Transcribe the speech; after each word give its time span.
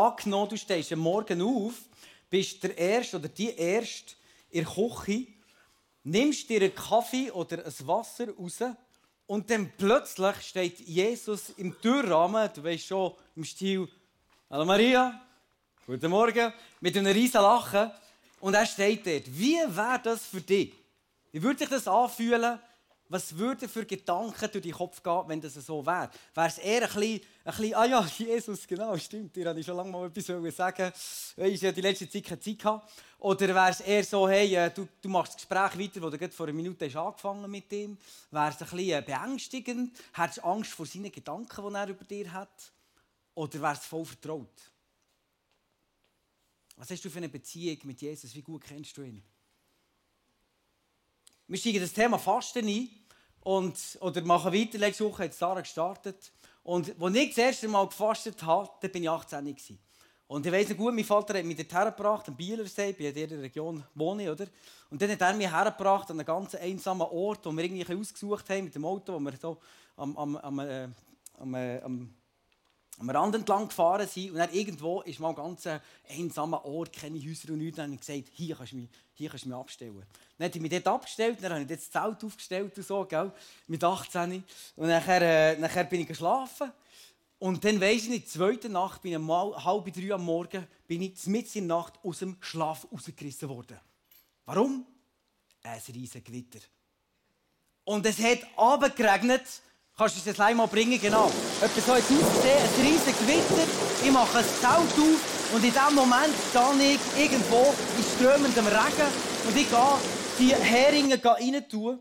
Angenommen, 0.00 0.50
du 0.50 0.56
stehst 0.56 0.92
am 0.92 1.00
Morgen 1.00 1.42
auf, 1.42 1.74
bist 2.30 2.62
der 2.62 2.78
Erste 2.78 3.16
oder 3.16 3.26
die 3.26 3.52
Erste 3.52 4.14
in 4.48 4.64
der 4.64 4.72
Küche, 4.72 5.26
nimmst 6.04 6.48
dir 6.48 6.60
einen 6.60 6.72
Kaffee 6.72 7.32
oder 7.32 7.66
ein 7.66 7.74
Wasser 7.88 8.28
raus 8.32 8.60
und 9.26 9.50
dann 9.50 9.72
plötzlich 9.76 10.36
steht 10.42 10.78
Jesus 10.78 11.50
im 11.56 11.76
Türrahmen, 11.80 12.48
du 12.54 12.62
weißt 12.62 12.86
schon, 12.86 13.12
im 13.34 13.42
Stil 13.42 13.88
Hallo 14.48 14.64
Maria, 14.64 15.20
guten 15.84 16.12
Morgen, 16.12 16.52
mit 16.80 16.96
einem 16.96 17.12
riesen 17.12 17.42
Lachen 17.42 17.90
und 18.38 18.54
er 18.54 18.66
steht 18.66 19.04
dort. 19.04 19.26
Wie 19.26 19.56
wäre 19.56 20.00
das 20.00 20.26
für 20.26 20.40
dich? 20.40 20.74
Wie 21.32 21.42
würde 21.42 21.58
sich 21.58 21.70
das 21.70 21.88
anfühlen, 21.88 22.60
was 23.08 23.36
würde 23.36 23.68
für 23.68 23.86
Gedanken 23.86 24.50
durch 24.50 24.62
den 24.62 24.72
Kopf 24.72 25.02
gehen, 25.02 25.22
wenn 25.26 25.40
das 25.40 25.54
so 25.54 25.84
wäre? 25.84 26.10
Wäre 26.34 26.46
es 26.46 26.58
eher 26.58 26.82
ein 26.82 26.88
bisschen, 26.88 27.20
ein 27.44 27.56
bisschen, 27.56 27.74
ah 27.74 27.84
ja, 27.86 28.06
Jesus, 28.18 28.66
genau, 28.66 28.96
stimmt, 28.98 29.34
dir 29.34 29.48
habe 29.48 29.60
ich 29.60 29.66
schon 29.66 29.76
lange 29.76 29.90
mal 29.90 30.06
etwas 30.06 30.56
sagen 30.56 30.92
Ich 31.36 31.60
ja 31.60 31.72
die 31.72 31.80
letzte 31.80 32.08
Zeit 32.08 32.24
keine 32.24 32.40
Zeit 32.40 32.58
gehabt. 32.58 32.92
Oder 33.20 33.48
wäre 33.48 33.70
es 33.70 33.80
eher 33.80 34.04
so, 34.04 34.28
hey, 34.28 34.54
äh, 34.54 34.70
du, 34.70 34.86
du 35.00 35.08
machst 35.08 35.34
das 35.34 35.48
Gespräch 35.48 35.78
weiter, 35.78 36.02
wo 36.02 36.10
du 36.10 36.18
gerade 36.18 36.32
vor 36.32 36.46
einer 36.46 36.54
Minute 36.54 36.86
hast 36.86 36.96
angefangen 36.96 37.50
mit 37.50 37.72
ihm? 37.72 37.96
Wäre 38.30 38.50
es 38.50 38.60
ein 38.60 38.68
bisschen 38.68 38.90
äh, 38.90 39.02
beängstigend? 39.02 39.98
Hättest 40.12 40.38
du 40.38 40.42
Angst 40.44 40.72
vor 40.72 40.86
seinen 40.86 41.10
Gedanken, 41.10 41.68
die 41.68 41.74
er 41.74 41.88
über 41.88 42.04
dir 42.04 42.32
hat? 42.32 42.72
Oder 43.34 43.60
wäre 43.60 43.72
es 43.72 43.86
voll 43.86 44.04
vertraut? 44.04 44.72
Was 46.76 46.90
hast 46.90 47.04
du 47.04 47.10
für 47.10 47.18
eine 47.18 47.28
Beziehung 47.28 47.78
mit 47.84 48.00
Jesus? 48.00 48.34
Wie 48.34 48.42
gut 48.42 48.62
kennst 48.64 48.96
du 48.96 49.02
ihn? 49.02 49.22
Wir 51.50 51.56
steigen 51.56 51.80
das 51.80 51.94
Thema 51.94 52.18
Fasten 52.18 52.68
ein 52.68 52.90
und, 53.40 53.74
oder 54.00 54.20
machen 54.20 54.52
weiter. 54.52 54.76
Letzte 54.76 55.06
Woche 55.06 55.24
hat 55.24 55.32
Sarah 55.32 55.62
gestartet. 55.62 56.30
Und 56.62 56.94
als 57.00 57.14
ich 57.16 57.28
das 57.30 57.38
erste 57.38 57.68
Mal 57.68 57.86
gefastet 57.86 58.42
habe, 58.42 58.88
bin 58.90 59.02
ich 59.02 59.08
18 59.08 59.46
gewesen. 59.46 59.78
Und 60.26 60.44
ich 60.44 60.52
weiss 60.52 60.68
noch 60.68 60.76
gut, 60.76 60.94
mein 60.94 61.04
Vater 61.06 61.38
hat 61.38 61.46
mich 61.46 61.56
dort 61.56 61.72
hergebracht, 61.72 62.28
am 62.28 62.36
Bielersee, 62.36 62.92
bei 62.92 63.10
dieser 63.12 63.40
Region 63.40 63.82
wohne 63.94 64.30
oder? 64.30 64.46
Und 64.90 65.00
dann 65.00 65.10
hat 65.10 65.22
er 65.22 65.32
mich 65.32 65.50
hergebracht 65.50 66.10
an 66.10 66.18
einen 66.18 66.26
ganz 66.26 66.54
einsamen 66.54 67.06
Ort, 67.06 67.46
wo 67.46 67.52
wir 67.52 67.64
irgendwie 67.64 67.96
ausgesucht 67.96 68.50
haben 68.50 68.64
mit 68.64 68.74
dem 68.74 68.84
Auto, 68.84 69.14
wo 69.14 69.18
wir 69.18 69.32
so 69.40 69.56
am, 69.96 70.14
am, 70.18 70.36
am, 70.36 70.58
äh, 70.58 70.88
am, 71.38 71.54
äh, 71.54 71.80
am 71.80 72.14
am 72.98 73.10
Rand 73.10 73.34
entlang 73.34 73.68
gefahren 73.68 74.08
sind 74.08 74.32
und 74.32 74.38
dann 74.38 74.52
irgendwo 74.52 75.02
ist 75.02 75.20
mal 75.20 75.30
ein 75.30 75.34
ganz 75.34 75.68
einsamer 76.08 76.64
Ort, 76.64 76.92
keine 76.92 77.18
Häuser 77.18 77.52
und 77.52 77.58
nichts. 77.58 77.76
Dann 77.76 77.86
habe 77.86 77.94
ich 77.94 78.00
gesagt, 78.00 78.28
hier 78.34 78.56
kannst 78.56 78.72
du 78.72 78.76
mich, 78.76 78.88
hier 79.14 79.30
kannst 79.30 79.44
du 79.44 79.48
mich 79.48 79.58
abstellen. 79.58 80.04
Dann 80.36 80.48
habe 80.48 80.56
ich 80.56 80.62
mich 80.62 80.70
dort 80.70 80.86
abgestellt, 80.88 81.38
dann 81.40 81.52
habe 81.52 81.62
ich 81.62 81.68
das 81.68 81.90
Zelt 81.90 82.24
aufgestellt 82.24 82.76
und 82.76 82.86
so, 82.86 83.04
gell, 83.04 83.32
mit 83.66 83.82
18. 83.82 84.42
Und 84.76 84.88
nachher, 84.88 85.22
äh, 85.22 85.58
nachher 85.58 85.84
bin 85.84 86.00
ich 86.00 86.08
geschlafen. 86.08 86.72
Und 87.38 87.64
dann 87.64 87.80
weiss 87.80 88.02
ich 88.02 88.08
nicht, 88.08 88.26
die 88.26 88.30
zweite 88.30 88.68
Nacht, 88.68 89.02
bin 89.02 89.12
ich 89.12 89.18
mal 89.18 89.54
halb 89.64 89.92
drei 89.92 90.12
am 90.12 90.24
Morgen, 90.24 90.66
bin 90.88 91.02
ich 91.02 91.24
mitten 91.26 91.58
in 91.58 91.68
der 91.68 91.76
Nacht 91.76 91.94
aus 92.02 92.18
dem 92.18 92.36
Schlaf 92.40 92.86
rausgerissen 92.92 93.48
worden. 93.48 93.78
Warum? 94.44 94.84
Ein 95.62 95.80
riesiges 95.94 96.24
Gewitter. 96.24 96.58
Und 97.84 98.04
es 98.04 98.18
hat 98.18 98.40
abgeregnet 98.56 99.44
Kannst 99.98 100.24
du 100.24 100.32
das 100.32 100.54
mal 100.54 100.68
bringen? 100.68 101.00
Genau. 101.00 101.28
Etwas 101.60 101.84
so 101.84 101.96
jetzt 101.96 102.06
aussehen, 102.06 102.62
ein 102.62 102.86
riesiges 102.86 103.18
Gewitter. 103.18 103.66
Ich 104.00 104.12
mache 104.12 104.38
ein 104.38 104.44
Zelt 104.44 104.70
auf 104.70 105.52
und 105.52 105.64
in 105.64 105.72
dem 105.72 105.94
Moment 105.96 106.34
gehe 106.52 106.92
ich 106.92 107.00
irgendwo 107.20 107.74
in 107.96 108.04
strömendem 108.14 108.66
Regen 108.68 109.08
und 109.44 109.56
ich 109.56 109.68
gehe 109.68 109.78
die 110.38 110.54
Heringe 110.54 111.20
rein 111.24 111.68
tun, 111.68 111.98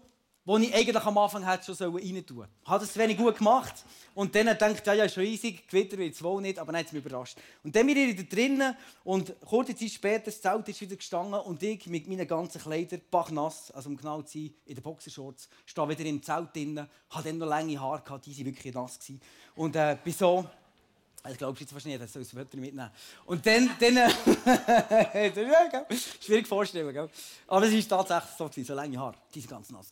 die 0.47 0.67
ich 0.67 0.75
eigentlich 0.75 1.03
am 1.03 1.17
Anfang 1.17 1.45
hätte 1.45 1.75
schon 1.75 1.93
rein 1.93 2.25
tun 2.25 2.47
habe 2.65 2.85
das 2.85 2.97
wenig 2.97 3.17
gut 3.17 3.37
gemacht. 3.37 3.83
Und 4.15 4.33
dann 4.33 4.57
denkt 4.57 4.87
ja, 4.87 4.93
ja, 4.93 5.09
schon 5.09 5.23
riesig, 5.23 5.67
Gewitter 5.67 5.97
wird 5.97 6.15
es 6.15 6.23
wohl 6.23 6.41
nicht, 6.41 6.57
aber 6.57 6.71
dann 6.71 6.79
hat 6.79 6.87
es 6.87 6.93
mich 6.93 7.05
überrascht. 7.05 7.37
Und 7.63 7.75
dann 7.75 7.85
bin 7.85 7.97
ich 7.97 8.15
da 8.15 8.23
drinnen 8.23 8.75
und 9.03 9.35
kurze 9.41 9.75
Zeit 9.75 9.91
später, 9.91 10.25
das 10.25 10.41
Zelt 10.41 10.67
ist 10.69 10.81
wieder 10.81 10.95
gestanden 10.95 11.39
und 11.41 11.61
ich 11.61 11.85
mit 11.87 12.07
meinen 12.07 12.27
ganzen 12.27 12.61
Kleidern, 12.61 13.01
bachnass, 13.11 13.71
also 13.71 13.89
um 13.89 13.97
genau 13.97 14.21
zu 14.21 14.37
sein, 14.37 14.53
in 14.65 14.75
den 14.75 14.83
Boxershorts, 14.83 15.49
stehe 15.65 15.89
wieder 15.89 16.05
im 16.05 16.23
Zelt 16.23 16.55
drinnen, 16.55 16.87
habe 17.09 17.23
dann 17.23 17.37
noch 17.37 17.47
lange 17.47 17.79
Haare 17.79 18.01
gehabt, 18.01 18.25
die 18.25 18.37
waren 18.37 18.45
wirklich 18.45 18.73
nass. 18.73 18.97
Gewesen. 18.99 19.21
Und 19.55 19.75
äh, 19.75 19.97
bin 20.03 20.13
so 20.13 20.45
ich 21.29 21.37
glaube 21.37 21.59
jetzt 21.59 21.73
wahrscheinlich, 21.73 21.99
dass 21.99 22.11
das 22.11 22.35
Wetter 22.35 22.57
mitnehmen. 22.57 22.89
Und 23.25 23.45
dann, 23.45 23.69
dann 23.79 23.97
äh, 23.97 25.31
schwierig 26.21 26.47
vorstellen, 26.47 26.93
gell? 26.93 27.09
aber 27.47 27.65
es 27.65 27.89
war 27.89 28.05
tatsächlich 28.05 28.37
so, 28.37 28.45
gewesen, 28.45 28.67
so 28.67 28.73
lange 28.73 28.97
Haare, 28.97 29.17
diese 29.33 29.47
ganz 29.47 29.69
nass. 29.69 29.91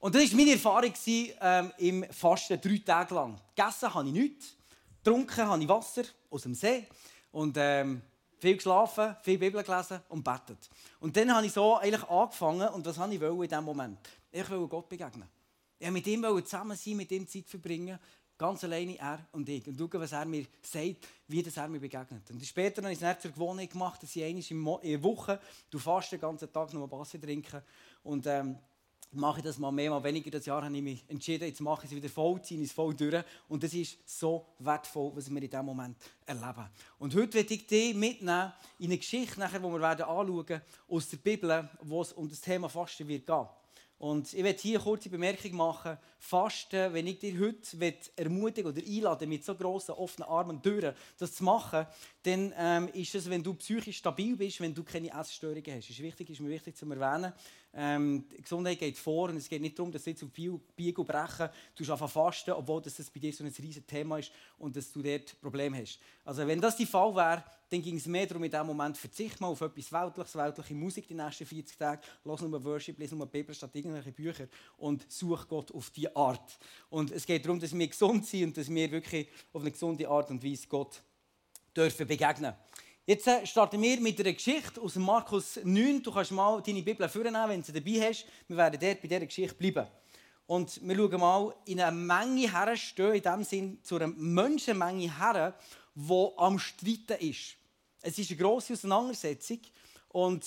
Und 0.00 0.14
das 0.14 0.30
war 0.30 0.36
meine 0.36 0.52
Erfahrung 0.52 0.92
ähm, 1.40 1.72
im 1.78 2.04
Fasten 2.12 2.60
drei 2.60 2.78
Tage 2.78 3.14
lang. 3.14 3.38
Gegessen 3.54 3.92
habe 3.92 4.08
ich 4.08 4.14
nichts, 4.14 4.56
getrunken 5.02 5.46
habe 5.46 5.62
ich 5.62 5.68
Wasser 5.68 6.04
aus 6.30 6.42
dem 6.42 6.54
See 6.54 6.86
und 7.32 7.56
ähm, 7.58 8.00
viel 8.38 8.56
geschlafen, 8.56 9.16
viel 9.22 9.38
Bibel 9.38 9.62
gelesen 9.62 10.00
und 10.08 10.22
betet. 10.22 10.70
Und 11.00 11.16
dann 11.16 11.34
habe 11.34 11.46
ich 11.46 11.52
so 11.52 11.76
eigentlich 11.76 12.04
angefangen 12.08 12.68
und 12.68 12.86
was 12.86 12.98
wollte 12.98 13.14
ich 13.14 13.22
in 13.22 13.40
diesem 13.40 13.64
Moment? 13.64 13.98
Ich 14.30 14.48
wollte 14.50 14.68
Gott 14.68 14.88
begegnen. 14.88 15.28
Ich 15.78 15.86
wollte 15.86 15.92
mit 15.92 16.06
ihm 16.06 16.44
zusammen 16.44 16.76
sein, 16.76 16.96
mit 16.96 17.10
ihm 17.12 17.26
Zeit 17.26 17.48
verbringen. 17.48 17.98
Ganz 18.36 18.64
alleine 18.64 18.98
er 18.98 19.26
und 19.32 19.48
ich. 19.48 19.66
Und 19.68 19.78
schauen, 19.78 20.00
was 20.00 20.12
er 20.12 20.24
mir 20.24 20.44
sagt, 20.62 21.08
wie 21.28 21.42
das 21.42 21.56
er 21.56 21.68
mir 21.68 21.78
begegnet. 21.78 22.28
Und 22.30 22.44
später 22.44 22.82
habe 22.82 22.92
ich 22.92 23.00
es 23.00 23.20
zur 23.20 23.30
Gewohnheit 23.30 23.70
gemacht, 23.70 24.02
dass 24.02 24.16
ich 24.16 24.24
einmal 24.24 24.80
in 24.82 24.90
der 24.90 25.02
Woche 25.02 25.40
du 25.70 25.78
fast 25.78 26.12
den 26.12 26.20
ganzen 26.20 26.52
Tag 26.52 26.72
noch 26.72 26.90
Wasser 26.90 27.20
trinken. 27.20 27.62
Und 28.02 28.26
ähm, 28.26 28.58
mache 29.14 29.38
ich 29.38 29.44
das 29.44 29.58
mal 29.58 29.70
mehr, 29.70 29.90
mal 29.90 30.02
weniger. 30.02 30.30
Das 30.30 30.46
Jahr 30.46 30.62
habe 30.62 30.76
ich 30.76 30.82
mich 30.82 31.04
entschieden, 31.08 31.46
jetzt 31.46 31.60
mache 31.60 31.86
ich 31.86 31.92
es 31.92 31.96
wieder 31.96 32.08
voll, 32.08 32.40
ziehe 32.42 32.62
es 32.62 32.72
voll 32.72 32.94
durch. 32.94 33.24
Und 33.48 33.62
das 33.62 33.72
ist 33.72 33.98
so 34.04 34.46
wertvoll, 34.58 35.12
was 35.14 35.30
wir 35.30 35.42
in 35.42 35.48
diesem 35.48 35.64
Moment 35.64 35.96
erleben. 36.26 36.68
Und 36.98 37.14
heute 37.14 37.34
werde 37.34 37.54
ich 37.54 37.66
dich 37.66 37.94
mitnehmen 37.94 38.52
in 38.78 38.86
eine 38.86 38.98
Geschichte, 38.98 39.38
nachher, 39.38 39.60
die 39.60 39.64
wir 39.64 39.80
werden 39.80 40.04
anschauen 40.04 40.60
aus 40.88 41.08
der 41.08 41.16
Bibel, 41.18 41.68
wo 41.82 42.02
es 42.02 42.12
um 42.12 42.28
das 42.28 42.40
Thema 42.40 42.68
Fasten 42.68 43.06
wird 43.06 43.26
gehen. 43.26 43.46
Und 44.04 44.34
ich 44.34 44.44
werde 44.44 44.60
hier 44.60 44.76
eine 44.76 44.84
kurze 44.84 45.08
Bemerkung 45.08 45.54
machen. 45.54 45.96
Fasten, 46.18 46.92
wenn 46.92 47.06
ich 47.06 47.20
dir 47.20 47.40
heute 47.40 47.94
ermutigen 48.16 48.70
oder 48.70 48.82
einladen 48.82 49.30
mit 49.30 49.42
so 49.42 49.54
grossen, 49.54 49.92
offenen 49.92 50.28
Armen 50.28 50.56
und 50.56 50.62
Türen, 50.62 50.94
das 51.16 51.32
zu 51.32 51.42
machen, 51.42 51.86
dann 52.22 52.52
ähm, 52.54 52.88
ist 52.92 53.14
es, 53.14 53.30
wenn 53.30 53.42
du 53.42 53.54
psychisch 53.54 53.96
stabil 53.96 54.36
bist, 54.36 54.60
wenn 54.60 54.74
du 54.74 54.84
keine 54.84 55.08
Essstörungen 55.08 55.64
hast. 55.64 55.88
Das 55.88 55.96
ist 55.96 56.02
wichtig, 56.02 56.28
ist 56.28 56.40
mir 56.40 56.50
wichtig 56.50 56.76
zu 56.76 56.84
erwähnen. 56.84 57.32
Ähm, 57.76 58.24
die 58.28 58.42
Gesundheit 58.42 58.78
geht 58.78 58.96
vor 58.96 59.28
und 59.28 59.36
es 59.36 59.48
geht 59.48 59.60
nicht 59.60 59.76
darum, 59.76 59.90
dass 59.90 60.04
du 60.04 60.10
jetzt 60.10 60.22
auf 60.22 60.30
Biegen 60.30 60.96
und 60.96 61.06
Brechen 61.06 61.48
du 61.74 61.92
einfach 61.92 62.10
fasten, 62.10 62.52
obwohl 62.52 62.80
das 62.80 62.94
bei 63.10 63.18
dir 63.18 63.32
so 63.32 63.42
ein 63.42 63.50
riesiges 63.50 63.86
Thema 63.86 64.18
ist 64.18 64.30
und 64.58 64.76
dass 64.76 64.92
du 64.92 65.02
dort 65.02 65.40
Probleme 65.40 65.78
hast. 65.78 65.98
Also 66.24 66.46
wenn 66.46 66.60
das 66.60 66.76
der 66.76 66.86
Fall 66.86 67.14
wäre, 67.16 67.44
dann 67.70 67.82
ging 67.82 67.96
es 67.96 68.06
mehr 68.06 68.26
darum, 68.26 68.44
in 68.44 68.50
diesem 68.50 68.66
Moment 68.66 68.96
verzicht 68.96 69.40
mal 69.40 69.48
auf 69.48 69.60
etwas 69.60 69.90
Weltliches, 69.90 70.36
weltliche 70.36 70.74
Musik 70.74 71.08
die 71.08 71.14
nächsten 71.14 71.46
40 71.46 71.76
Tage, 71.76 72.02
lass 72.24 72.40
nur 72.42 72.62
Worship, 72.64 72.98
lese 72.98 73.16
nur 73.16 73.26
Bibel 73.26 73.54
statt 73.54 73.74
irgendwelche 73.74 74.12
Bücher 74.12 74.46
und 74.76 75.10
such 75.10 75.48
Gott 75.48 75.72
auf 75.72 75.90
diese 75.90 76.14
Art. 76.14 76.58
Und 76.90 77.10
es 77.10 77.26
geht 77.26 77.44
darum, 77.44 77.58
dass 77.58 77.76
wir 77.76 77.88
gesund 77.88 78.24
sind 78.26 78.44
und 78.44 78.56
dass 78.56 78.68
wir 78.68 78.90
wirklich 78.92 79.28
auf 79.52 79.62
eine 79.62 79.72
gesunde 79.72 80.08
Art 80.08 80.30
und 80.30 80.44
Weise 80.44 80.68
Gott 80.68 81.02
dürfen 81.74 82.06
begegnen 82.06 82.54
Jetzt 83.06 83.26
äh, 83.26 83.46
starten 83.46 83.82
wir 83.82 84.00
mit 84.00 84.18
einer 84.18 84.32
Geschichte 84.32 84.80
aus 84.80 84.96
Markus 84.96 85.60
9. 85.62 86.02
Du 86.02 86.10
kannst 86.10 86.30
mal 86.32 86.62
deine 86.62 86.82
Bibel 86.82 87.06
vornehmen, 87.06 87.50
wenn 87.50 87.60
du 87.60 87.66
sie 87.66 87.72
dabei 87.74 88.08
hast. 88.08 88.24
Wir 88.48 88.56
werden 88.56 88.80
dort 88.80 89.02
bei 89.02 89.08
dieser 89.08 89.26
Geschichte 89.26 89.54
bleiben. 89.56 89.86
Und 90.46 90.80
wir 90.82 90.96
schauen 90.96 91.20
mal 91.20 91.54
in 91.66 91.82
eine 91.82 91.94
Menge 91.94 92.50
herstehen, 92.50 93.12
in 93.12 93.22
dem 93.22 93.44
Sinn 93.44 93.78
zu 93.82 93.96
einer 93.96 94.06
Menschenmenge 94.06 95.18
her, 95.18 95.54
die 95.94 96.28
am 96.38 96.58
Streiten 96.58 97.18
ist. 97.20 97.56
Es 98.00 98.16
ist 98.18 98.30
eine 98.30 98.40
grosse 98.40 98.72
Auseinandersetzung. 98.72 99.60
Und 100.08 100.46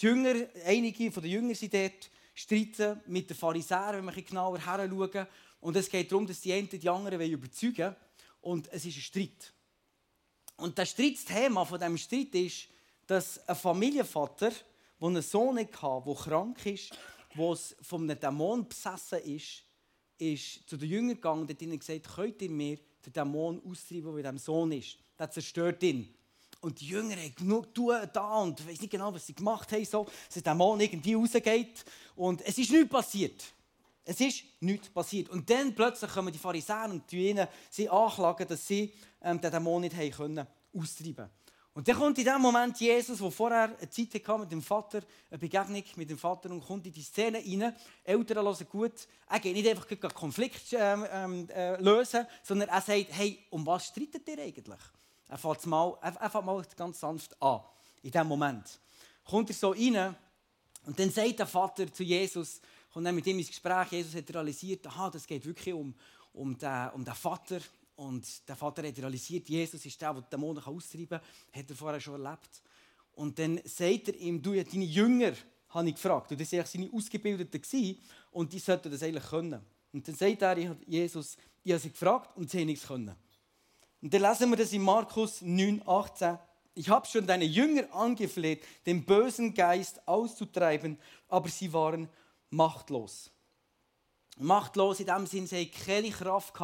die 0.00 0.06
Jünger, 0.06 0.46
einige 0.64 1.12
von 1.12 1.22
den 1.22 1.32
Jüngern 1.32 1.54
sind 1.54 1.74
dort, 1.74 2.10
streiten 2.34 2.98
mit 3.08 3.28
den 3.28 3.36
Pharisäern, 3.36 4.06
wenn 4.06 4.16
wir 4.16 4.22
genauer 4.22 4.58
her 4.58 4.88
schauen. 4.88 5.26
Und 5.60 5.76
es 5.76 5.90
geht 5.90 6.10
darum, 6.10 6.26
dass 6.26 6.40
die 6.40 6.54
einen 6.54 6.70
die 6.70 6.88
anderen 6.88 7.20
überzeugen 7.20 7.76
wollen. 7.76 7.96
Und 8.40 8.72
es 8.72 8.86
ist 8.86 8.96
ein 8.96 9.02
Streit. 9.02 9.52
Und 10.60 10.78
das 10.78 10.90
Streitsthema 10.90 11.64
von 11.64 11.78
diesem 11.78 11.96
Streit 11.96 12.34
ist, 12.34 12.68
dass 13.06 13.46
ein 13.48 13.56
Familienvater, 13.56 14.50
der 14.50 15.08
einen 15.08 15.22
Sohn 15.22 15.58
hatte, 15.58 16.02
der 16.06 16.14
krank 16.14 16.66
ist, 16.66 16.92
der 17.36 17.56
von 17.82 18.02
einem 18.02 18.20
Dämon 18.20 18.68
besessen 18.68 19.20
ist, 19.20 19.62
ist 20.18 20.68
zu 20.68 20.76
den 20.76 20.90
Jüngern 20.90 21.14
gegangen 21.14 21.42
und 21.42 21.50
hat 21.50 21.62
ihnen 21.62 21.78
gesagt, 21.78 22.14
könnt 22.14 22.42
ihr 22.42 22.50
mir 22.50 22.78
den 23.04 23.12
Dämon 23.12 23.62
austreiben, 23.64 24.12
der 24.12 24.16
in 24.16 24.22
diesem 24.22 24.38
Sohn 24.38 24.72
ist. 24.72 24.98
Der 25.18 25.30
zerstört 25.30 25.82
ihn. 25.82 26.14
Und 26.60 26.78
die 26.78 26.88
Jünger 26.88 27.16
haben 27.16 27.34
genug 27.34 27.74
tun 27.74 27.96
da 28.12 28.42
und 28.42 28.60
ich 28.60 28.68
weiß 28.68 28.80
nicht 28.82 28.90
genau, 28.90 29.14
was 29.14 29.26
sie 29.26 29.34
gemacht 29.34 29.72
haben, 29.72 29.84
so, 29.86 30.04
dass 30.04 30.42
der 30.42 30.52
Dämon 30.52 30.78
irgendwie 30.78 31.14
rausgeht. 31.14 31.84
Und 32.16 32.42
es 32.42 32.58
ist 32.58 32.70
nichts 32.70 32.90
passiert. 32.90 33.44
Es 34.10 34.20
ist 34.20 34.42
nichts 34.58 34.88
passiert. 34.88 35.28
Und 35.28 35.48
dann 35.48 35.72
plötzlich 35.72 36.10
kommen 36.10 36.32
die 36.32 36.38
Pharisäer 36.38 36.88
und 36.90 37.12
ihnen 37.12 37.46
sie 37.70 37.88
anklagen, 37.88 38.48
dass 38.48 38.66
sie 38.66 38.92
ähm, 39.22 39.40
den 39.40 39.52
Dämon 39.52 39.82
nicht 39.82 39.94
haben 39.94 40.10
können 40.10 40.46
austreiben 40.76 41.30
Und 41.74 41.86
dann 41.86 41.94
kommt 41.96 42.18
in 42.18 42.24
dem 42.24 42.42
Moment 42.42 42.80
Jesus, 42.80 43.20
der 43.20 43.30
vorher 43.30 43.76
eine 43.78 43.88
Zeit 43.88 44.12
hatte 44.12 44.38
mit 44.38 44.50
dem 44.50 44.62
Vater, 44.62 45.02
eine 45.30 45.38
Begegnung 45.38 45.84
mit 45.94 46.10
dem 46.10 46.18
Vater 46.18 46.50
und 46.50 46.60
kommt 46.60 46.86
in 46.86 46.92
die 46.92 47.02
Szene 47.02 47.38
rein. 47.38 47.72
Eltern 48.02 48.44
hören 48.44 48.66
gut. 48.68 49.06
Er 49.28 49.38
geht 49.38 49.54
nicht 49.54 49.68
einfach 49.68 49.88
einen 49.88 50.12
Konflikt 50.12 50.72
ähm, 50.72 51.06
ähm, 51.12 51.48
äh, 51.50 51.80
lösen, 51.80 52.26
sondern 52.42 52.68
er 52.68 52.80
sagt, 52.80 53.06
hey, 53.10 53.46
um 53.50 53.64
was 53.64 53.86
streitet 53.86 54.26
ihr 54.26 54.42
eigentlich? 54.42 54.80
Er 55.28 55.38
fängt 55.38 55.66
mal, 55.66 55.96
er, 56.02 56.16
er 56.16 56.42
mal 56.42 56.64
ganz 56.76 56.98
sanft 56.98 57.40
an, 57.40 57.60
in 58.02 58.10
diesem 58.10 58.26
Moment. 58.26 58.80
Kommt 59.24 59.50
er 59.50 59.54
so 59.54 59.70
rein 59.70 60.16
und 60.84 60.98
dann 60.98 61.10
sagt 61.10 61.38
der 61.38 61.46
Vater 61.46 61.92
zu 61.92 62.02
Jesus, 62.02 62.60
kommt 62.92 63.06
dann 63.06 63.14
mit 63.14 63.26
ihm 63.26 63.38
ins 63.38 63.48
Gespräch, 63.48 63.92
Jesus 63.92 64.14
hat 64.14 64.34
realisiert, 64.34 64.86
aha, 64.86 65.10
das 65.10 65.26
geht 65.26 65.44
wirklich 65.46 65.74
um, 65.74 65.94
um, 66.32 66.56
den, 66.58 66.88
um 66.94 67.04
den 67.04 67.14
Vater. 67.14 67.60
Und 67.96 68.48
der 68.48 68.56
Vater 68.56 68.86
hat 68.86 68.98
realisiert, 68.98 69.48
Jesus 69.48 69.84
ist 69.84 70.00
der, 70.00 70.14
der 70.14 70.22
Dämonen 70.22 70.62
austreiben 70.64 71.20
kann. 71.20 71.20
Hat 71.52 71.70
er 71.70 71.76
vorher 71.76 72.00
schon 72.00 72.24
erlebt. 72.24 72.62
Und 73.12 73.38
dann 73.38 73.60
sagt 73.64 74.08
er 74.08 74.16
ihm, 74.16 74.40
du, 74.40 74.52
deine 74.52 74.84
Jünger, 74.84 75.32
habe 75.70 75.88
ich 75.88 75.94
gefragt. 75.94 76.32
Und 76.32 76.40
das 76.40 76.52
waren 76.52 76.66
seine 76.66 76.90
Ausgebildeten. 76.92 77.98
Und 78.30 78.52
die 78.52 78.58
sollten 78.58 78.90
das 78.90 79.02
eigentlich 79.02 79.24
können. 79.24 79.60
Und 79.92 80.06
dann 80.06 80.14
sagt 80.14 80.42
er, 80.42 80.76
Jesus, 80.86 81.36
ich 81.62 81.72
habe 81.72 81.80
sie 81.80 81.90
gefragt 81.90 82.36
und 82.36 82.50
sie 82.50 82.60
haben 82.60 82.66
nichts 82.66 82.86
können. 82.86 83.14
Und 84.00 84.14
dann 84.14 84.22
lesen 84.22 84.50
wir 84.50 84.56
das 84.56 84.72
in 84.72 84.82
Markus 84.82 85.42
9, 85.42 85.82
18. 85.86 86.38
Ich 86.74 86.88
habe 86.88 87.06
schon 87.06 87.26
deine 87.26 87.44
Jünger 87.44 87.92
angefleht, 87.94 88.64
den 88.86 89.04
bösen 89.04 89.52
Geist 89.52 90.00
auszutreiben, 90.08 90.96
aber 91.28 91.48
sie 91.48 91.72
waren 91.72 92.08
machtlos. 92.50 93.30
Machtlos 94.36 95.00
in 95.00 95.06
dem 95.06 95.26
Sinne, 95.26 95.46
sie 95.46 95.66
hatten 95.66 95.84
keine 95.84 96.10
Kraft, 96.10 96.54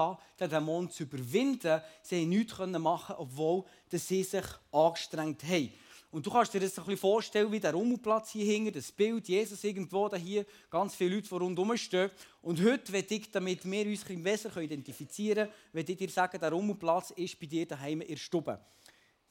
den 0.40 0.50
Dämon 0.50 0.90
zu 0.90 1.02
überwinden. 1.02 1.80
Sie 2.02 2.16
konnten 2.24 2.30
nichts 2.30 2.58
machen, 2.78 3.16
obwohl 3.18 3.64
sie 3.90 4.22
sich 4.22 4.44
angestrengt 4.72 5.42
haben. 5.44 5.72
Und 6.10 6.24
du 6.24 6.30
kannst 6.30 6.54
dir 6.54 6.60
das 6.60 6.78
ein 6.78 6.84
bisschen 6.84 6.98
vorstellen, 6.98 7.52
wie 7.52 7.60
der 7.60 7.74
Rummelplatz 7.74 8.30
hier 8.30 8.46
hinten, 8.46 8.72
das 8.72 8.90
Bild, 8.90 9.28
Jesus 9.28 9.62
irgendwo 9.64 10.08
da 10.08 10.16
hier, 10.16 10.46
ganz 10.70 10.94
viele 10.94 11.16
Leute, 11.16 11.28
die 11.28 11.34
rundherum 11.34 11.76
stehen. 11.76 12.10
Und 12.40 12.62
heute, 12.64 12.90
wenn 12.92 13.04
ich, 13.10 13.30
damit 13.30 13.70
wir 13.70 13.86
uns 13.86 14.04
besser 14.22 14.56
identifizieren 14.56 15.48
können, 15.48 15.52
wenn 15.72 15.86
ich 15.86 15.96
dir 15.96 16.08
sagen, 16.08 16.40
der 16.40 16.52
Rummelplatz 16.52 17.10
ist 17.10 17.38
bei 17.38 17.46
dir 17.46 17.66
daheim 17.66 18.00
in 18.00 18.08
der 18.08 18.16
Stube. 18.16 18.58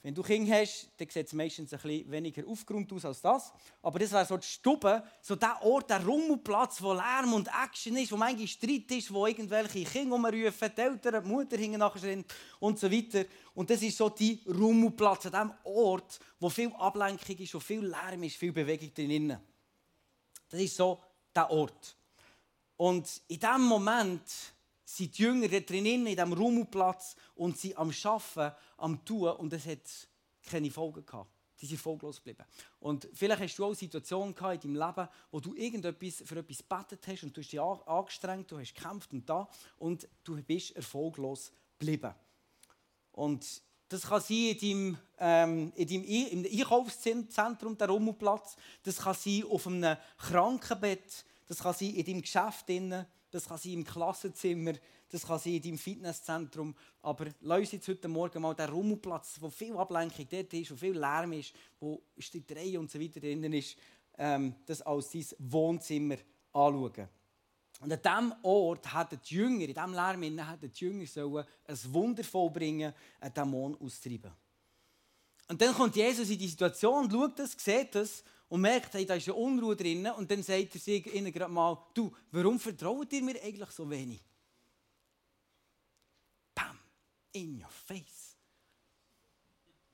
Wenn 0.06 0.13
du 0.13 0.22
Kinder 0.22 0.60
hast, 0.60 0.92
dann 0.98 1.10
sieht 1.10 1.25
es 1.25 1.34
meistens 1.34 1.74
ein 1.74 1.80
bisschen 1.80 2.12
weniger 2.12 2.48
aufgeräumt 2.48 2.94
aus 2.94 3.06
als 3.06 3.22
das. 3.22 3.52
Aber 3.81 3.98
das 3.98 4.12
wäre 4.12 4.24
so 4.24 4.38
die 4.38 4.46
Stube, 4.46 5.02
so 5.19 5.36
der 5.36 5.60
Ort, 5.63 5.90
der 5.90 6.06
Rummelplatz, 6.06 6.80
wo 6.84 6.94
Lärm 6.94 7.34
und 7.34 7.48
Action 7.48 7.98
ist, 7.98 8.12
wo 8.12 8.16
manchmal 8.16 8.48
Streit 8.48 8.92
ist, 8.92 9.12
wo 9.12 9.25
irgendwelche 9.25 9.84
Kinder 9.84 10.13
rumrufen, 10.13 10.72
die 10.78 10.80
Eltern, 10.80 11.24
die 11.24 11.28
Mutter 11.28 11.57
hinten 11.57 11.80
nachher 11.80 12.24
und 12.60 12.78
so 12.78 12.92
weiter. 12.92 13.25
Und 13.56 13.68
das 13.68 13.81
ist 13.81 13.98
so 13.98 14.10
die 14.10 14.44
Rummelplatz, 14.48 15.25
an 15.25 15.50
dem 15.50 15.54
Ort, 15.63 16.19
wo 16.40 16.51
viel 16.51 16.72
Ablenkung 16.74 17.38
ist, 17.40 17.56
wo 17.56 17.60
viel 17.60 17.88
Lärm 17.88 18.22
ist, 18.22 18.36
viel 18.36 18.51
Bewegung 18.51 18.94
drin. 18.94 19.36
Das 20.48 20.62
ist 20.62 20.75
so 20.75 21.01
der 21.36 21.50
Ort. 21.50 21.98
Und 22.78 23.10
in 23.28 23.40
diesem 23.40 23.63
Moment 23.63 24.22
sind 24.86 25.18
die 25.18 25.24
Jünger 25.24 25.48
da 25.48 25.60
drinnen, 25.60 26.06
in 26.08 26.16
diesem 26.16 26.34
Rummelplatz 26.34 27.16
und 27.36 27.58
sie 27.58 27.76
am 27.76 27.92
Arbeiten, 28.04 28.56
am 28.78 29.04
Tun 29.04 29.32
und 29.32 29.52
es 29.52 29.66
hat 29.66 29.82
keine 30.46 30.70
Folgen 30.70 31.06
gehabt. 31.06 31.32
Die 31.60 31.66
sind 31.66 31.80
folglos 31.80 32.18
geblieben. 32.18 32.46
Und 32.80 33.08
vielleicht 33.14 33.42
hast 33.42 33.56
du 33.56 33.66
auch 33.66 33.74
Situationen 33.74 34.36
gehabt 34.36 34.66
in 34.66 34.74
deinem 34.74 34.88
Leben, 34.88 35.10
wo 35.32 35.40
du 35.40 35.56
irgendetwas 35.56 36.22
für 36.26 36.38
etwas 36.38 36.58
gebetet 36.58 37.08
hast 37.08 37.24
und 37.24 37.36
du 37.36 37.42
hast 37.42 37.52
dich 37.52 37.62
angestrengt, 37.62 38.52
du 38.52 38.60
hast 38.60 38.76
gekämpft 38.76 39.14
und 39.14 39.28
da 39.30 39.50
und 39.78 40.08
du 40.24 40.42
bist 40.44 40.76
erfolglos 40.76 41.52
geblieben. 41.80 42.14
Und 43.14 43.62
das 43.88 44.02
kann 44.02 44.22
sein 44.22 44.38
in 44.38 44.60
deinem, 44.60 44.98
ähm, 45.20 45.74
in 45.76 45.88
deinem 45.88 46.04
im 46.04 46.60
Einkaufszentrum, 46.60 47.78
der 47.78 47.88
Rummelplatz. 47.88 48.58
Das 48.84 48.98
kann 48.98 49.14
sein 49.14 49.44
auf 49.50 49.68
einem 49.68 49.96
Krankenbett. 50.18 51.24
Das 51.48 51.60
kann 51.60 51.74
sein 51.74 51.94
in 51.94 52.06
deinem 52.06 52.22
Geschäft. 52.22 52.68
Drin 52.68 53.06
das 53.36 53.48
kann 53.48 53.58
sein 53.58 53.74
im 53.74 53.84
Klassenzimmer, 53.84 54.74
das 55.10 55.28
kann 55.28 55.40
sein 55.40 55.56
in 55.56 55.62
deinem 55.62 55.78
Fitnesszentrum. 55.78 56.74
Aber 57.02 57.28
lass 57.42 57.74
jetzt 57.74 57.88
heute 57.88 58.08
Morgen 58.08 58.42
mal 58.42 58.56
den 58.56 58.70
Rummelplatz, 58.70 59.36
wo 59.42 59.50
viel 59.50 59.76
Ablenkung 59.76 60.26
dort 60.30 60.54
ist, 60.54 60.72
wo 60.72 60.76
viel 60.76 60.98
Lärm 60.98 61.34
ist, 61.34 61.54
wo 61.80 62.02
Streiterei 62.18 62.80
und 62.80 62.90
so 62.90 63.00
weiter 63.00 63.20
drin 63.20 63.44
ist, 63.52 63.76
ähm, 64.18 64.56
das 64.66 64.82
als 64.82 65.12
dein 65.12 65.26
Wohnzimmer 65.40 66.16
anschauen. 66.54 67.10
Und 67.82 67.92
an 67.92 68.02
diesem 68.02 68.34
Ort 68.44 68.96
hätten 68.96 69.20
die 69.28 69.36
Jünger, 69.36 69.66
in 69.66 69.74
diesem 69.74 69.94
Lärm, 69.94 70.24
hätten 70.24 70.72
die 70.72 70.86
Jünger 70.86 71.06
sollen 71.06 71.46
ein 71.68 71.94
Wunder 71.94 72.24
vollbringen, 72.24 72.94
einen 73.20 73.34
Dämon 73.34 73.76
austreiben. 73.82 74.32
Und 75.50 75.62
dann 75.62 75.76
kommt 75.76 75.96
Jesus 75.98 76.30
in 76.30 76.40
die 76.40 76.48
Situation, 76.48 77.12
schaut 77.12 77.38
das, 77.38 77.52
sieht 77.52 77.94
das 77.94 78.24
und 78.50 78.62
merkt, 78.62 78.94
hey, 78.94 79.06
da 79.06 79.16
ist 79.16 79.28
eine 79.28 79.36
Unruhe 79.36 79.76
drin. 79.76 80.08
Und 80.08 80.30
dann 80.30 80.44
sagt 80.44 80.76
er 80.76 80.80
sich 80.82 81.14
ihnen 81.14 81.32
gerade 81.32 81.52
mal, 81.52 81.78
du, 81.94 82.12
warum 82.32 82.60
vertraut 82.60 83.12
ihr 83.14 83.24
mir 83.24 83.42
eigentlich 83.42 83.70
so 83.72 83.90
wenig? 83.90 84.24
Bam, 86.54 86.78
in 87.34 87.62
your 87.62 87.70
face. 87.70 88.36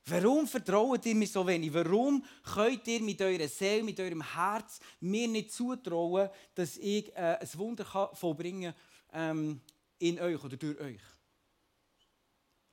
Warum 0.04 0.48
vertraut 0.48 1.06
ihr 1.06 1.14
mir 1.14 1.28
so 1.28 1.46
wenig? 1.46 1.72
Warum 1.72 2.24
könnt 2.42 2.86
ihr 2.88 3.00
mit 3.00 3.22
eurer 3.22 3.48
Seele, 3.48 3.84
mit 3.84 4.00
eurem 4.00 4.22
Herz 4.34 4.80
mir 5.00 5.28
nicht 5.28 5.52
zutrauen, 5.52 6.28
dass 6.54 6.76
ich 6.76 7.08
äh, 7.14 7.38
ein 7.40 7.48
Wunder 7.54 7.84
kann 7.84 8.14
vollbringen 8.14 8.74
ähm, 9.12 9.60
in 9.98 10.20
euch 10.20 10.42
oder 10.42 10.56
durch 10.56 10.78
euch? 10.80 11.00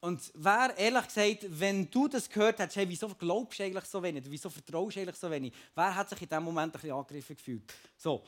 Und 0.02 0.32
wer, 0.34 0.74
ehrlich 0.78 1.08
gesagt, 1.08 1.46
wenn 1.60 1.90
du 1.92 2.08
das 2.08 2.30
gehört 2.30 2.60
hast, 2.60 2.76
hey, 2.78 2.88
wieso 2.88 3.10
glaubst 3.10 3.60
du 3.60 3.64
eigentlich 3.64 3.84
so 3.84 4.02
wenig? 4.02 4.24
Wieso 4.28 4.50
vertraust 4.50 4.96
du 4.96 5.02
eigentlich 5.02 5.18
so 5.18 5.30
wenig? 5.30 5.54
Wer 5.76 5.94
hat 5.94 6.10
sich 6.10 6.22
in 6.22 6.30
diesem 6.30 6.44
Moment 6.44 6.74
ein 6.74 6.80
bisschen 6.80 6.96
angegriffen 6.96 7.36
gefühlt? 7.36 7.74
So. 7.98 8.24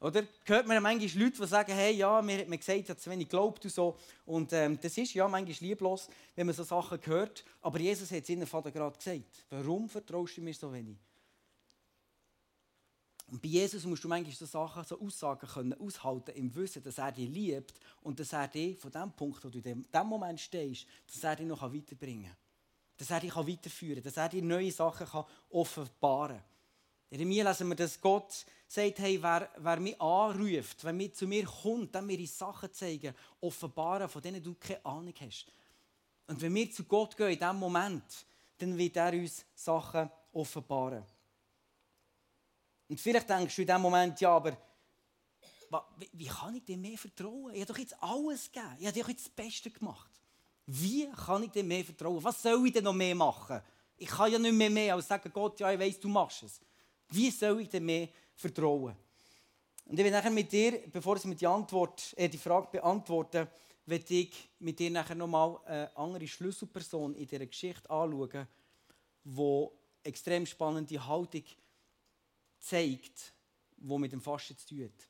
Oder? 0.00 0.24
Hört 0.44 0.66
man 0.66 0.80
manchmal 0.82 1.24
Leute, 1.24 1.40
die 1.40 1.46
sagen, 1.46 1.72
hey, 1.72 1.94
ja, 1.94 2.22
mir 2.22 2.38
hat 2.38 2.48
man 2.48 2.58
gesagt, 2.58 2.78
ich 2.80 2.88
habe 2.88 3.00
zu 3.00 3.10
wenig 3.10 3.28
geglaubt 3.28 3.64
und 3.64 3.72
so. 3.72 3.96
Und 4.26 4.52
ähm, 4.52 4.78
das 4.80 4.96
ist 4.96 5.14
ja 5.14 5.26
manchmal 5.26 5.56
lieblos, 5.68 6.08
wenn 6.36 6.46
man 6.46 6.54
so 6.54 6.62
Sachen 6.62 7.00
hört. 7.04 7.44
Aber 7.62 7.80
Jesus 7.80 8.10
hat 8.10 8.22
es 8.22 8.28
ihnen 8.28 8.46
gerade 8.46 8.70
gesagt. 8.70 9.46
Warum 9.50 9.88
vertraust 9.88 10.36
du 10.36 10.42
mir 10.42 10.54
so 10.54 10.72
wenig? 10.72 10.96
Und 13.30 13.42
bei 13.42 13.48
Jesus 13.48 13.84
musst 13.84 14.02
du 14.04 14.08
manchmal 14.08 14.34
so 14.34 14.46
Sachen, 14.46 14.84
so 14.84 14.98
Aussagen 15.00 15.46
können 15.46 15.78
aushalten 15.78 16.34
im 16.34 16.54
Wissen, 16.54 16.82
dass 16.82 16.96
er 16.96 17.12
dich 17.12 17.28
liebt 17.28 17.78
und 18.02 18.18
dass 18.18 18.32
er 18.32 18.48
dich 18.48 18.78
von 18.78 18.90
dem 18.90 19.12
Punkt, 19.12 19.44
wo 19.44 19.50
du 19.50 19.58
in 19.58 19.82
dem 19.82 20.06
Moment 20.06 20.40
stehst, 20.40 20.86
dass 21.06 21.22
er 21.22 21.36
dich 21.36 21.46
noch 21.46 21.62
weiterbringen 21.62 22.24
kann. 22.24 22.36
Dass 22.96 23.10
er 23.10 23.20
dich 23.20 23.36
weiterführen 23.36 23.96
kann, 23.96 24.04
dass 24.04 24.16
er 24.16 24.28
dir 24.30 24.42
neue 24.42 24.72
Sachen 24.72 25.06
kann 25.06 25.26
offenbaren 25.50 26.38
kann. 26.38 26.44
In 27.10 27.18
Jeremia 27.18 27.48
lesen 27.48 27.68
wir, 27.68 27.74
dass 27.74 28.00
Gott 28.00 28.46
sagt, 28.66 28.98
hey, 28.98 29.22
wer, 29.22 29.50
wer 29.56 29.80
mich 29.80 30.00
anruft, 30.00 30.84
wenn 30.84 30.96
mir 30.96 31.12
zu 31.12 31.26
mir 31.26 31.44
kommt, 31.44 31.94
dann 31.94 32.06
mir 32.06 32.26
Sachen 32.26 32.72
zeigen, 32.72 33.14
offenbaren, 33.40 34.08
von 34.08 34.22
denen 34.22 34.42
du 34.42 34.54
keine 34.54 34.84
Ahnung 34.84 35.14
hast. 35.20 35.46
Und 36.26 36.40
wenn 36.40 36.54
wir 36.54 36.70
zu 36.70 36.84
Gott 36.84 37.16
gehen 37.16 37.30
in 37.30 37.38
diesem 37.38 37.56
Moment, 37.58 38.04
dann 38.58 38.76
wird 38.76 38.96
er 38.96 39.12
uns 39.12 39.44
Sachen 39.54 40.10
offenbaren. 40.32 41.04
Und 42.88 43.00
vielleicht 43.00 43.28
denkst 43.28 43.54
du 43.54 43.62
in 43.62 43.68
dem 43.68 43.80
Moment, 43.80 44.20
ja, 44.20 44.30
aber 44.30 44.56
wie 46.12 46.26
kann 46.26 46.54
ich 46.54 46.64
dir 46.64 46.78
mehr 46.78 46.96
vertrauen? 46.96 47.52
Ich 47.52 47.60
habe 47.60 47.72
doch 47.72 47.78
jetzt 47.78 48.02
alles 48.02 48.50
gegeben. 48.50 48.76
Ich 48.78 48.86
habe 48.86 49.00
doch 49.00 49.08
jetzt 49.08 49.26
das 49.26 49.32
Beste 49.32 49.70
gemacht. 49.70 50.10
Wie 50.66 51.08
kann 51.10 51.42
ich 51.42 51.50
dir 51.50 51.64
mehr 51.64 51.84
vertrauen? 51.84 52.22
Was 52.22 52.42
soll 52.42 52.66
ich 52.66 52.72
denn 52.72 52.84
noch 52.84 52.94
mehr 52.94 53.14
machen? 53.14 53.60
Ich 53.96 54.08
kann 54.08 54.32
ja 54.32 54.38
nicht 54.38 54.54
mehr 54.54 54.70
mehr 54.70 54.94
als 54.94 55.08
sagen, 55.08 55.30
Gott, 55.32 55.60
ja, 55.60 55.72
ich 55.72 55.78
weiß, 55.78 56.00
du 56.00 56.08
machst 56.08 56.42
es. 56.42 56.60
Wie 57.08 57.30
soll 57.30 57.60
ich 57.60 57.68
dir 57.68 57.80
mehr 57.80 58.08
vertrauen? 58.34 58.94
Und 59.86 59.98
ich 59.98 60.04
will 60.04 60.12
nachher 60.12 60.30
mit 60.30 60.52
dir, 60.52 60.82
bevor 60.92 61.16
ich 61.16 61.24
mit 61.24 61.40
die, 61.40 61.46
Antwort, 61.46 62.14
äh, 62.16 62.28
die 62.28 62.38
Frage 62.38 62.68
beantworte, 62.70 63.48
will 63.86 64.04
ich 64.08 64.50
mit 64.58 64.78
dir 64.78 64.90
nachher 64.90 65.14
nochmal 65.14 65.58
eine 65.64 65.96
andere 65.96 66.28
Schlüsselperson 66.28 67.14
in 67.14 67.26
dieser 67.26 67.46
Geschichte 67.46 67.88
anschauen, 67.88 68.46
die 69.24 69.66
extrem 70.02 70.44
spannende 70.44 71.06
Haltung 71.06 71.44
zeigt, 72.58 73.32
wo 73.78 73.98
mit 73.98 74.12
dem 74.12 74.20
Fasten 74.20 74.56
zu 74.56 74.68
tun 74.68 74.84
hat. 74.84 75.08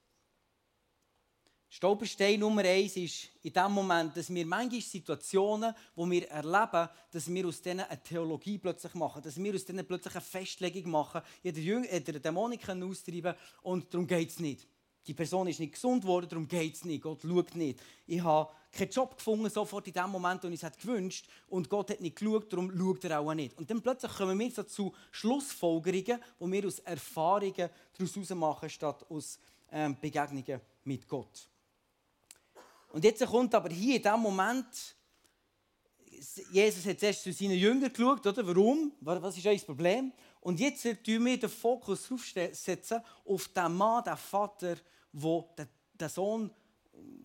Stolperstein 1.71 2.41
Nummer 2.41 2.63
eins 2.63 2.97
ist 2.97 3.29
in 3.43 3.53
dem 3.53 3.73
Moment, 3.73 4.17
dass 4.17 4.33
wir 4.33 4.47
manchmal 4.47 4.81
Situationen, 4.81 5.75
wo 5.95 6.11
wir 6.11 6.27
erleben, 6.31 6.89
dass 7.11 7.33
wir 7.33 7.47
aus 7.47 7.61
denen 7.61 7.81
eine 7.81 8.03
Theologie 8.03 8.57
plötzlich 8.57 8.95
machen, 8.95 9.23
dass 9.23 9.37
wir 9.37 9.55
aus 9.55 9.67
denen 9.67 9.87
plötzlich 9.87 10.15
eine 10.15 10.23
Festlegung 10.23 10.91
machen, 10.91 11.21
jeder 11.43 11.61
Jünger, 11.61 12.01
Dämonik 12.01 12.67
austreiben 12.69 13.35
und 13.63 13.93
darum 13.93 14.07
geht 14.07 14.31
es 14.31 14.41
nicht. 14.41 14.67
Die 15.07 15.15
Person 15.15 15.47
ist 15.47 15.61
nicht 15.61 15.75
gesund 15.75 16.05
worden, 16.05 16.29
darum 16.29 16.49
geht 16.49 16.75
es 16.75 16.85
nicht. 16.85 17.03
Gott 17.03 17.23
schaut 17.23 17.55
nicht. 17.55 17.81
Ich 18.07 18.23
habe 18.23 18.51
keinen 18.71 18.91
Job 18.91 19.17
gefunden, 19.17 19.49
sofort 19.51 19.87
in 19.87 19.93
dem 19.93 20.11
Moment, 20.11 20.43
wo 20.45 20.49
ich 20.49 20.63
es 20.63 20.79
gewünscht 20.79 21.27
und 21.49 21.69
Gott 21.69 21.91
hat 21.91 22.01
nicht 22.01 22.17
geschaut, 22.17 22.53
darum 22.53 22.77
schaut 22.77 23.05
er 23.05 23.21
auch 23.21 23.35
nicht. 23.35 23.57
Und 23.57 23.71
dann 23.71 23.81
plötzlich 23.81 24.13
kommen 24.13 24.39
wir 24.39 24.51
so 24.51 24.63
zu 24.63 24.95
Schlussfolgerungen, 25.11 26.23
wo 26.39 26.51
wir 26.51 26.67
aus 26.67 26.79
Erfahrungen 26.81 27.71
daraus 27.97 28.31
machen, 28.31 28.71
statt 28.71 29.07
aus 29.09 29.39
ähm, 29.71 29.97
Begegnungen 30.01 30.61
mit 30.85 31.09
Gott. 31.09 31.49
Und 32.91 33.05
jetzt 33.05 33.25
kommt 33.27 33.55
aber 33.55 33.69
hier 33.71 33.97
in 33.97 34.03
diesem 34.03 34.21
Moment, 34.21 34.97
Jesus 36.51 36.85
hat 36.87 36.99
zuerst 36.99 37.23
zu 37.23 37.33
seinen 37.33 37.59
Jüngern 37.59 37.93
geschaut, 37.93 38.27
oder? 38.27 38.47
Warum? 38.47 38.93
Was 39.01 39.37
ist 39.37 39.47
euer 39.47 39.59
Problem? 39.59 40.13
Und 40.41 40.59
jetzt 40.59 40.83
setzen 40.83 41.25
wir 41.25 41.39
den 41.39 41.49
Fokus 41.49 42.11
auf 42.11 43.49
den 43.49 43.77
Mann, 43.77 44.05
den 44.05 44.17
Vater, 44.17 44.77
der 45.13 46.09
Sohn 46.09 46.51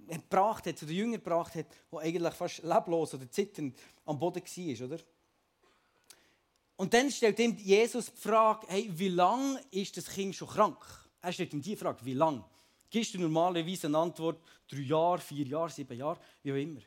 gebracht 0.08 0.66
hat, 0.68 0.78
zu 0.78 0.86
den 0.86 0.96
Jüngern 0.96 1.24
gebracht 1.24 1.56
hat, 1.56 1.66
der 1.92 2.00
eigentlich 2.00 2.34
fast 2.34 2.64
leblos 2.64 3.14
oder 3.14 3.30
zitternd 3.30 3.78
am 4.06 4.20
Boden 4.20 4.42
war, 4.42 4.86
oder? 4.86 5.00
Und 6.76 6.94
dann 6.94 7.12
stellt 7.12 7.40
ihm 7.40 7.56
Jesus 7.58 8.12
die 8.12 8.20
Frage, 8.20 8.68
hey, 8.68 8.92
wie 8.94 9.10
lange 9.10 9.62
ist 9.72 9.96
das 9.96 10.08
Kind 10.10 10.36
schon 10.36 10.48
krank? 10.48 10.78
Er 11.22 11.32
stellt 11.32 11.54
ihm 11.54 11.62
die 11.62 11.76
Frage, 11.76 12.04
wie 12.04 12.14
lange? 12.14 12.44
Gibst 12.90 13.14
du 13.14 13.20
normalerweise 13.20 13.88
eine 13.88 13.98
Antwort, 13.98 14.42
drei 14.68 14.82
Jahre, 14.82 15.20
vier 15.20 15.46
Jahre, 15.46 15.70
sieben 15.70 15.98
Jahre, 15.98 16.20
wie 16.42 16.52
auch 16.52 16.58
immer. 16.58 16.82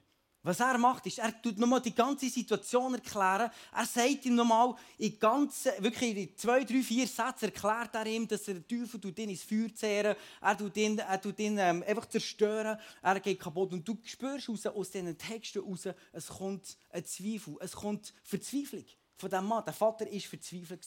Was 0.47 0.61
er 0.61 0.79
macht, 0.79 1.05
ist, 1.07 1.19
er 1.19 1.43
tut 1.43 1.59
nochmal 1.59 1.81
die 1.81 1.93
ganze 1.93 2.29
Situation 2.31 2.95
erklären. 2.95 3.51
Er 3.75 3.85
sagt 3.85 4.27
ihm 4.27 4.37
nochmal, 4.37 4.77
in 4.97 5.19
ganzen, 5.19 5.73
wirklich 5.81 6.17
in 6.17 6.37
zwei, 6.37 6.63
drei, 6.63 6.83
vier 6.85 7.09
Sätzen 7.09 7.47
erklärt 7.47 7.93
er 7.97 8.07
ihm, 8.07 8.29
dass 8.29 8.47
er 8.47 8.55
den 8.55 8.69
Teufel 8.69 9.01
tut 9.01 9.19
ihn 9.19 9.31
ins 9.31 9.43
Feuer 9.43 9.75
zehren, 9.75 10.15
er 10.41 10.57
tut 10.57 10.77
ihn, 10.77 11.01
er 11.01 11.21
tut 11.21 11.37
ihn 11.41 11.59
ähm, 11.59 11.83
einfach 11.85 12.07
zerstören, 12.07 12.79
er 13.03 13.19
geht 13.19 13.41
kaputt. 13.41 13.73
Und 13.73 13.89
du 13.89 13.99
spürst 14.05 14.49
raus, 14.49 14.67
aus 14.67 14.91
diesen 14.93 15.19
Texten 15.19 15.59
raus, 15.59 15.89
es 16.13 16.29
kommt 16.29 16.77
ein 16.91 17.05
Zweifel, 17.05 17.57
es 17.59 17.73
kommt 17.73 18.15
Verzweiflung 18.23 18.85
von 19.17 19.29
diesem 19.29 19.47
Mann. 19.49 19.65
Der 19.65 19.75
Vater 19.75 20.05
war 20.05 20.21
verzweifelt. 20.21 20.87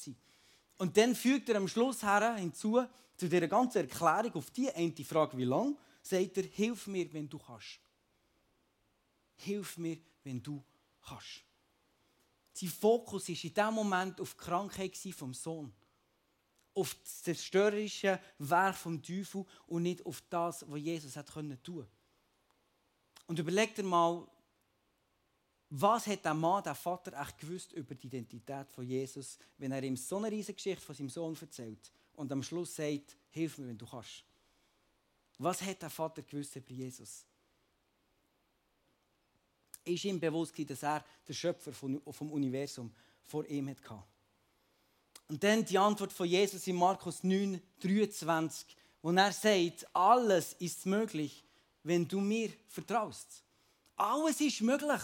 Und 0.77 0.95
dann 0.95 1.13
fügt 1.13 1.49
er 1.49 1.57
am 1.57 1.67
Schluss 1.67 2.01
her 2.01 2.35
hinzu, 2.35 2.81
zu 3.17 3.27
dieser 3.27 3.49
ganzen 3.49 3.79
Erklärung 3.79 4.35
auf 4.35 4.51
die 4.51 4.71
eine 4.71 4.93
Frage, 5.03 5.37
wie 5.37 5.43
lange, 5.43 5.75
sagt 6.01 6.37
er, 6.37 6.43
hilf 6.43 6.87
mir, 6.87 7.11
wenn 7.11 7.27
du 7.27 7.37
kannst. 7.37 7.81
Hilf 9.39 9.77
mir, 9.77 9.97
wenn 10.23 10.41
du 10.41 10.63
kannst. 11.01 11.43
Sein 12.53 12.69
Fokus 12.69 13.29
war 13.29 13.35
in 13.35 13.53
diesem 13.53 13.73
Moment 13.73 14.19
auf 14.19 14.33
die 14.33 14.43
Krankheit 14.43 14.97
vom 15.15 15.33
Sohn. 15.33 15.73
Auf 16.73 16.93
das 16.95 17.23
zerstörerische 17.23 18.19
Werk 18.37 18.75
vom 18.75 19.01
Teufel 19.01 19.45
und 19.67 19.83
nicht 19.83 20.05
auf 20.05 20.21
das, 20.29 20.69
was 20.69 20.79
Jesus 20.79 21.15
hat 21.15 21.29
tun 21.29 21.57
konnte. 21.65 21.87
Und 23.27 23.39
überleg 23.39 23.75
dir 23.75 23.83
mal, 23.83 24.27
was 25.69 26.07
hat 26.07 26.25
der 26.25 26.33
Mann, 26.33 26.63
der 26.63 26.75
Vater, 26.75 27.19
echt 27.21 27.37
gewusst 27.37 27.73
über 27.73 27.93
die 27.93 28.07
Identität 28.07 28.71
von 28.71 28.85
Jesus, 28.85 29.37
wenn 29.57 29.71
er 29.71 29.83
ihm 29.83 29.95
so 29.95 30.17
eine 30.17 30.31
riesige 30.31 30.55
Geschichte 30.55 30.83
von 30.83 30.95
seinem 30.95 31.09
Sohn 31.09 31.37
erzählt 31.39 31.91
und 32.13 32.31
am 32.31 32.41
Schluss 32.41 32.75
sagt, 32.75 33.15
hilf 33.29 33.57
mir, 33.59 33.67
wenn 33.67 33.77
du 33.77 33.85
kannst. 33.85 34.25
Was 35.37 35.61
hat 35.61 35.81
der 35.81 35.89
Vater 35.89 36.23
gewusst 36.23 36.55
über 36.55 36.71
Jesus? 36.71 37.23
Ist 39.89 40.05
ihm 40.05 40.19
bewusst, 40.19 40.53
dass 40.69 40.83
er 40.83 41.03
der 41.27 41.33
Schöpfer 41.33 41.73
vom 41.73 42.31
Universum 42.31 42.91
vor 43.25 43.45
ihm 43.45 43.69
hatte. 43.69 44.03
Und 45.27 45.43
dann 45.43 45.63
die 45.63 45.77
Antwort 45.77 46.11
von 46.11 46.27
Jesus 46.27 46.65
in 46.67 46.75
Markus 46.75 47.23
9, 47.23 47.61
23, 47.79 48.75
wo 49.01 49.11
er 49.11 49.31
sagt, 49.31 49.87
alles 49.93 50.53
ist 50.53 50.85
möglich, 50.85 51.43
wenn 51.83 52.07
du 52.07 52.19
mir 52.19 52.49
vertraust. 52.67 53.43
Alles 53.95 54.41
ist 54.41 54.61
möglich. 54.61 55.01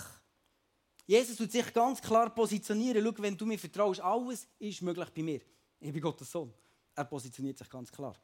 Jesus 1.06 1.38
tut 1.38 1.52
sich 1.52 1.72
ganz 1.74 2.02
klar 2.02 2.34
positionieren. 2.34 3.04
Schau, 3.04 3.22
wenn 3.22 3.38
du 3.38 3.46
mir 3.46 3.60
vertraust, 3.60 4.02
alles 4.02 4.48
ist 4.58 4.82
möglich 4.82 5.10
bei 5.10 5.22
mir. 5.22 5.42
Ich 5.80 5.92
bin 5.92 6.02
Gottes 6.02 6.32
Sohn. 6.32 6.52
Er 6.96 7.06
positioniert 7.06 7.58
sich 7.58 7.70
ganz 7.70 7.92
klar. 7.92 8.16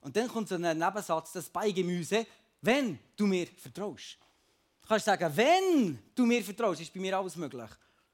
Und 0.00 0.16
dann 0.16 0.28
kommt 0.28 0.48
so 0.48 0.56
ein 0.56 0.78
Nebensatz, 0.78 1.32
das 1.32 1.48
Beigemüse, 1.48 2.26
wenn 2.60 2.98
du 3.16 3.26
mir 3.26 3.46
vertraust. 3.46 4.18
Du 4.84 4.88
kannst 4.88 5.06
sagen, 5.06 5.34
wenn 5.34 5.98
du 6.14 6.26
mir 6.26 6.44
vertraust, 6.44 6.82
ist 6.82 6.92
bei 6.92 7.00
mir 7.00 7.16
alles 7.16 7.36
möglich. 7.36 7.70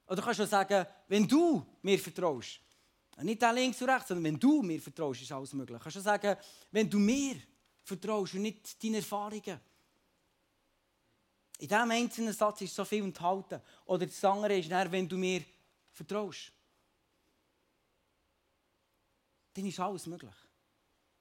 Oder 0.06 0.16
du 0.16 0.22
kannst 0.22 0.40
auch 0.40 0.46
sagen, 0.46 0.86
wenn 1.08 1.26
du 1.26 1.66
mir 1.82 1.98
vertraust. 1.98 2.60
Nicht 3.22 3.42
da 3.42 3.50
links 3.50 3.82
und 3.82 3.88
rechts, 3.88 4.06
sondern 4.06 4.24
wenn 4.24 4.38
du 4.38 4.62
mir 4.62 4.80
vertraust, 4.80 5.20
ist 5.20 5.32
alles 5.32 5.52
möglich. 5.52 5.76
Du 5.78 5.82
kannst 5.82 5.98
auch 5.98 6.02
sagen, 6.02 6.36
wenn 6.70 6.88
du 6.88 7.00
mir 7.00 7.34
vertraust 7.82 8.34
und 8.34 8.42
nicht 8.42 8.82
deinen 8.84 8.94
Erfahrungen. 8.94 9.60
In 11.58 11.68
diesem 11.68 11.90
einzelnen 11.90 12.32
Satz 12.32 12.60
ist 12.60 12.76
so 12.76 12.84
viel 12.84 13.02
enthalten. 13.02 13.60
Oder 13.86 14.06
das 14.06 14.24
andere 14.24 14.56
ist, 14.56 14.70
wenn 14.70 15.08
du 15.08 15.18
mir 15.18 15.42
vertraust. 15.90 16.52
Dann 19.54 19.66
ist 19.66 19.80
alles 19.80 20.06
möglich. 20.06 20.34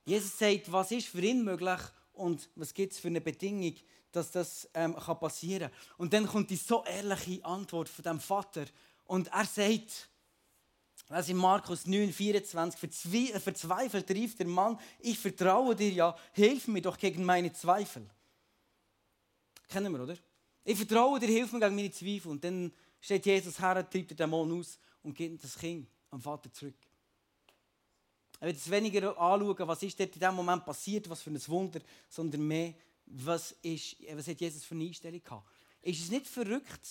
Jesus 0.06 0.38
sagt, 0.38 0.72
was 0.72 0.92
ist 0.92 1.08
für 1.08 1.22
ihn 1.22 1.44
möglich 1.44 1.82
und 2.20 2.50
was 2.56 2.74
gibt 2.74 2.94
es 2.94 3.00
für 3.00 3.08
eine 3.08 3.22
Bedingung, 3.22 3.76
dass 4.12 4.32
das 4.32 4.70
ähm, 4.74 4.96
kann 4.96 5.20
passieren 5.20 5.70
kann. 5.72 5.96
Und 5.98 6.14
dann 6.14 6.28
kommt 6.28 6.50
die 6.50 6.56
so 6.56 6.84
ehrliche 6.84 7.44
Antwort 7.46 7.90
von 7.90 8.04
dem 8.04 8.20
Vater. 8.20 8.66
Und 9.06 9.28
er 9.28 9.46
sagt, 9.46 10.10
was 11.08 11.30
in 11.30 11.38
Markus 11.38 11.88
9, 11.88 12.12
24, 12.12 12.80
verzweifelt 13.42 14.10
rief 14.12 14.36
der 14.36 14.48
Mann, 14.48 14.80
ich 15.00 15.18
vertraue 15.18 15.76
dir 15.76 15.92
ja, 15.92 16.16
hilf 16.34 16.68
mir 16.68 16.82
doch 16.82 16.98
gegen 16.98 17.24
meine 17.24 17.54
Zweifel. 17.54 18.08
Kennen 19.68 19.92
wir, 19.94 20.04
oder? 20.04 20.18
Ich 20.64 20.78
vertraue 20.78 21.20
dir, 21.20 21.28
hilf 21.28 21.52
mir 21.52 21.60
gegen 21.60 21.76
meine 21.76 21.92
Zweifel. 21.92 22.32
Und 22.32 22.44
dann 22.44 22.72
steht 23.00 23.26
Jesus 23.26 23.60
her, 23.60 23.88
treibt 23.90 24.12
den 24.12 24.18
Dämon 24.18 24.60
aus 24.60 24.78
und 25.02 25.16
gibt 25.16 25.44
das 25.44 25.58
Kind 25.58 25.88
am 26.12 26.22
Vater 26.22 26.52
zurück. 26.52 26.76
Er 28.40 28.48
wird 28.48 28.58
es 28.58 28.70
weniger 28.70 29.18
anschauen, 29.18 29.68
was 29.68 29.84
ist 29.84 30.00
dort 30.00 30.14
in 30.14 30.20
diesem 30.20 30.36
Moment 30.36 30.66
passiert, 30.66 31.10
was 31.10 31.22
für 31.22 31.30
ein 31.30 31.48
Wunder, 31.48 31.80
sondern 32.08 32.48
mehr, 32.48 32.74
was, 33.06 33.52
ist, 33.62 33.98
was 34.14 34.28
hat 34.28 34.40
Jesus 34.40 34.64
für 34.64 34.76
eine 34.76 34.86
Einstellung 34.86 35.22
gehabt. 35.22 35.46
Ist 35.82 36.02
es 36.02 36.10
nicht 36.10 36.28
verrückt, 36.28 36.88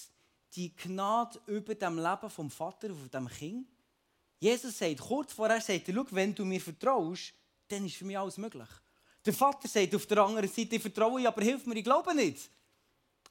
die 0.55 0.75
Gnade 0.75 1.41
über 1.47 1.75
dem 1.75 1.97
Leben 1.99 2.31
vom 2.31 2.51
Vater 2.51 2.91
auf 2.91 3.09
dem 3.09 3.29
Kind? 3.29 3.69
Jesus 4.41 4.79
sagt, 4.79 5.01
kurz 5.01 5.33
vorher 5.33 5.61
sagt 5.61 5.89
er, 5.89 5.95
schau, 5.95 6.07
wenn 6.11 6.35
du 6.35 6.45
mir 6.45 6.61
vertraust, 6.61 7.33
dann 7.69 7.85
ist 7.85 7.97
für 7.97 8.05
mich 8.05 8.19
alles 8.19 8.39
möglich. 8.39 8.69
Der 9.25 9.33
Vater 9.33 9.69
sagt 9.69 9.95
auf 9.95 10.07
der 10.07 10.19
anderen 10.19 10.49
Seite, 10.49 10.77
ich 10.77 10.83
vertraue, 10.83 11.27
aber 11.27 11.43
hilf 11.43 11.67
mir, 11.67 11.77
ich 11.77 11.85
glaube 11.85 12.15
nicht. 12.15 12.51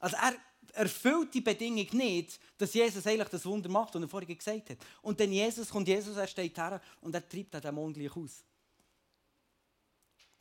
Also 0.00 0.16
er 0.16 0.34
erfüllt 0.72 1.34
die 1.34 1.40
Bedingung 1.40 1.86
nicht, 1.92 2.40
dass 2.56 2.74
Jesus 2.74 3.06
eigentlich 3.06 3.28
das 3.28 3.44
Wunder 3.44 3.68
macht, 3.68 3.94
was 3.94 4.02
er 4.02 4.08
vorhin 4.08 4.36
gesagt 4.36 4.70
hat. 4.70 4.78
Und 5.02 5.18
dann 5.18 5.32
Jesus 5.32 5.68
kommt 5.70 5.88
Jesus, 5.88 6.16
er 6.16 6.26
steht 6.26 6.56
her 6.56 6.80
und 7.00 7.14
er 7.14 7.26
treibt 7.28 7.54
den 7.54 7.60
Dämon 7.60 7.92
gleich 7.92 8.16
aus. 8.16 8.44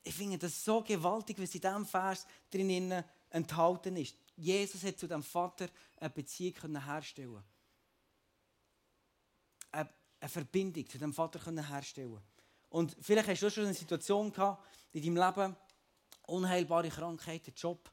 Ich 0.03 0.13
finde 0.13 0.37
das 0.37 0.63
so 0.63 0.81
gewaltig, 0.81 1.37
was 1.39 1.53
in 1.53 1.61
diesem 1.61 1.85
Vers 1.85 2.25
drin 2.49 3.03
enthalten 3.29 3.97
ist. 3.97 4.15
Jesus 4.35 4.83
hat 4.83 4.97
zu 4.97 5.07
dem 5.07 5.23
Vater 5.23 5.67
eine 5.99 6.09
Beziehung 6.09 6.77
herstellen 6.77 7.43
eine 10.19 10.29
Verbindung 10.29 10.87
zu 10.87 10.97
dem 10.97 11.13
Vater 11.13 11.39
herstellen 11.69 12.21
Und 12.69 12.95
vielleicht 12.99 13.29
hast 13.29 13.41
du 13.41 13.49
schon 13.49 13.65
eine 13.65 13.73
Situation 13.73 14.31
gehabt 14.31 14.65
in 14.93 15.03
deinem 15.03 15.27
Leben, 15.27 15.55
unheilbare 16.23 16.89
Krankheiten, 16.89 17.53
Job, 17.55 17.91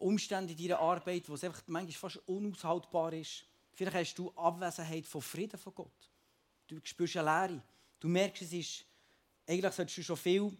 Umstände 0.00 0.52
in 0.52 0.58
deiner 0.58 0.80
Arbeit, 0.80 1.28
wo 1.28 1.34
es 1.34 1.44
einfach 1.44 1.62
manchmal 1.66 1.92
fast 2.10 2.28
unaushaltbar 2.28 3.12
ist. 3.12 3.44
Vielleicht 3.72 3.96
hast 3.96 4.14
du 4.18 4.30
Abwesenheit 4.32 5.06
von 5.06 5.22
Frieden 5.22 5.58
von 5.58 5.74
Gott. 5.74 6.10
Du 6.66 6.78
spürst 6.82 7.16
eine 7.16 7.48
Leere. 7.48 7.62
Du 7.98 8.08
merkst, 8.08 8.42
es 8.42 8.52
ist, 8.52 8.84
eigentlich 9.46 9.74
solltest 9.74 9.98
du 9.98 10.02
schon 10.02 10.16
viel, 10.16 10.56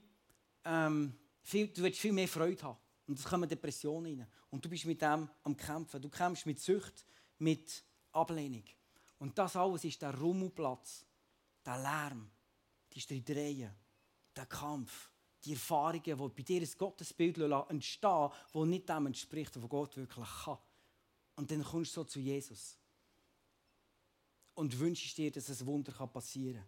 ähm, 0.64 1.14
viel, 1.42 1.68
du 1.68 1.82
willst 1.82 2.00
viel 2.00 2.12
mehr 2.12 2.28
Freude 2.28 2.62
haben. 2.62 2.78
Und 3.06 3.18
es 3.18 3.24
kommen 3.24 3.48
Depressionen 3.48 4.20
rein. 4.20 4.26
Und 4.50 4.64
du 4.64 4.68
bist 4.68 4.84
mit 4.84 5.00
dem 5.00 5.28
am 5.42 5.56
Kämpfen. 5.56 6.00
Du 6.00 6.08
kämpfst 6.08 6.46
mit 6.46 6.60
Sucht, 6.60 7.04
mit 7.38 7.82
Ablehnung. 8.12 8.64
Und 9.18 9.36
das 9.38 9.56
alles 9.56 9.84
ist 9.84 10.00
der 10.00 10.14
Rummelplatz, 10.14 11.04
der 11.64 11.78
Lärm, 11.78 12.30
die 12.92 13.00
Streitereien, 13.00 13.70
der 14.34 14.46
Kampf, 14.46 15.10
die 15.44 15.52
Erfahrungen, 15.52 16.02
die 16.02 16.14
bei 16.14 16.42
dir 16.42 16.60
ein 16.60 16.68
Gottesbild 16.78 17.38
entstehen, 17.38 18.30
das 18.52 18.66
nicht 18.66 18.88
dem 18.88 19.06
entspricht, 19.06 19.60
was 19.60 19.68
Gott 19.68 19.96
wirklich 19.96 20.28
kann. 20.44 20.58
Und 21.36 21.50
dann 21.50 21.64
kommst 21.64 21.96
du 21.96 22.00
so 22.00 22.04
zu 22.04 22.20
Jesus 22.20 22.76
und 24.54 24.78
wünschst 24.78 25.16
dir, 25.16 25.30
dass 25.30 25.48
ein 25.48 25.66
Wunder 25.66 25.92
passieren 26.06 26.56
kann. 26.56 26.66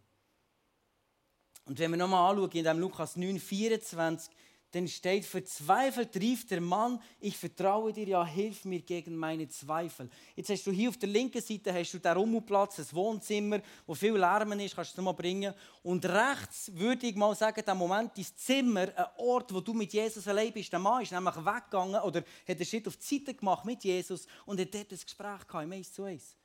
Und 1.65 1.79
wenn 1.79 1.91
wir 1.91 1.99
nochmal 1.99 2.31
anschauen, 2.31 2.51
in 2.53 2.65
dem 2.65 2.79
Lukas 2.79 3.17
9, 3.17 3.39
24, 3.39 4.35
dann 4.73 4.89
steht, 4.89 5.27
verzweifelt 5.27 6.17
rief 6.17 6.47
der 6.47 6.61
Mann, 6.63 7.01
ich 7.21 7.37
vertraue 7.37 7.93
dir, 7.93 8.09
ja, 8.09 8.25
hilf 8.25 8.65
mir 8.65 8.81
gegen 8.81 9.17
meine 9.17 9.47
Zweifel. 9.49 10.09
Jetzt 10.35 10.49
hast 10.49 10.67
du 10.67 10.71
hier 10.73 10.89
auf 10.89 10.97
der 10.97 11.11
linken 11.11 11.43
Seite 11.43 11.73
hast 11.75 11.93
du 11.93 11.99
den 11.99 12.13
Rummelplatz, 12.13 12.79
ein 12.79 12.87
Wohnzimmer, 12.93 13.61
wo 13.87 13.95
viel 13.95 14.17
Lärm 14.17 14.53
ist, 14.61 14.75
kannst 14.75 14.97
du 14.97 15.01
es 15.01 15.05
mal 15.05 15.13
bringen. 15.13 15.53
Und 15.83 16.05
rechts 16.07 16.71
würde 16.75 17.07
ich 17.07 17.15
mal 17.15 17.35
sagen, 17.37 17.63
der 17.65 17.75
Moment, 17.75 18.17
dein 18.17 18.27
Zimmer, 18.35 18.89
ein 18.97 19.07
Ort, 19.19 19.53
wo 19.53 19.61
du 19.61 19.75
mit 19.75 19.93
Jesus 19.93 20.27
allein 20.27 20.53
bist. 20.53 20.73
Der 20.73 20.79
Mann 20.79 21.03
ist 21.03 21.13
nämlich 21.13 21.37
weggegangen 21.37 22.01
oder 22.01 22.21
hat 22.21 22.57
einen 22.57 22.65
Schritt 22.65 22.89
auf 22.89 22.97
die 22.97 23.19
Seite 23.19 23.35
gemacht 23.35 23.67
mit 23.67 23.85
Jesus 23.85 24.27
und 24.47 24.59
hat 24.59 24.75
dort 24.75 24.91
ein 24.91 24.99
Gespräch 24.99 25.47
gehabt, 25.47 25.65
im 25.65 25.73
1 25.73 25.93
zu 25.93 26.05
1. 26.05 26.37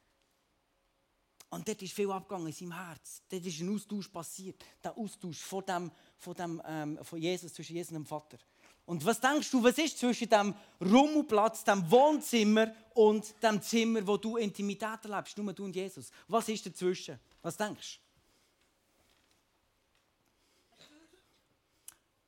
Und 1.49 1.65
dort 1.67 1.81
ist 1.81 1.93
viel 1.93 2.11
abgegangen 2.11 2.47
in 2.47 2.53
seinem 2.53 2.73
Herz. 2.73 3.21
Dort 3.29 3.45
ist 3.45 3.61
ein 3.61 3.73
Austausch 3.73 4.09
passiert. 4.09 4.61
Der 4.83 4.97
Austausch 4.97 5.39
von, 5.39 5.65
dem, 5.65 5.91
von, 6.17 6.33
dem, 6.33 6.61
ähm, 6.65 6.99
von 7.03 7.19
Jesus, 7.19 7.53
zwischen 7.53 7.75
Jesus 7.75 7.91
und 7.91 8.03
dem 8.03 8.05
Vater. 8.05 8.37
Und 8.85 9.05
was 9.05 9.19
denkst 9.19 9.51
du, 9.51 9.61
was 9.61 9.77
ist 9.77 9.99
zwischen 9.99 10.29
dem 10.29 10.55
Rummelplatz, 10.79 11.63
dem 11.63 11.89
Wohnzimmer 11.91 12.73
und 12.93 13.35
dem 13.43 13.61
Zimmer, 13.61 14.07
wo 14.07 14.15
du 14.15 14.37
Intimität 14.37 15.03
erlebst, 15.03 15.37
nur 15.37 15.51
du 15.53 15.65
und 15.65 15.75
Jesus? 15.75 16.09
Was 16.27 16.47
ist 16.47 16.65
dazwischen? 16.65 17.19
Was 17.41 17.57
denkst 17.57 17.99
du? 17.99 18.07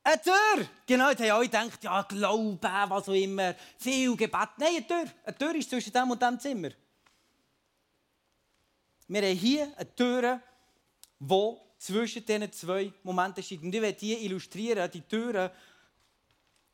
Eine 0.02 0.20
Tür! 0.20 0.68
Genau, 0.86 1.12
da 1.12 1.24
haben 1.24 1.30
alle 1.30 1.44
gedacht, 1.44 1.84
ja, 1.84 2.02
Glauben, 2.02 2.58
was 2.60 3.08
auch 3.08 3.12
immer, 3.12 3.54
viel 3.78 4.16
Gebet. 4.16 4.48
Nein, 4.58 4.68
eine 4.76 4.86
Tür. 4.86 5.04
Eine 5.24 5.38
Tür 5.38 5.54
ist 5.54 5.70
zwischen 5.70 5.92
dem 5.92 6.10
und 6.10 6.20
dem 6.20 6.38
Zimmer. 6.40 6.70
Wir 9.08 9.22
haben 9.22 9.36
hier 9.36 9.72
eine 9.76 9.94
Tür, 9.94 10.40
die 11.18 11.56
zwischen 11.80 12.24
diesen 12.26 12.52
zwei 12.52 12.92
Momenten 13.02 13.42
steht. 13.42 13.62
Und 13.62 13.74
ich 13.74 13.80
werde 13.80 13.98
die 13.98 14.24
illustrieren. 14.26 14.90
Die 14.90 15.00
Tür 15.00 15.50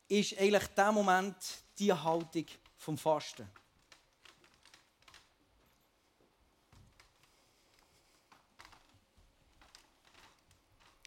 ist 0.09 0.37
eigentlich 0.37 0.67
der 0.67 0.91
Moment, 0.91 1.35
die 1.79 1.93
Haltung 1.93 2.45
vom 2.75 2.97
Fasten. 2.97 3.47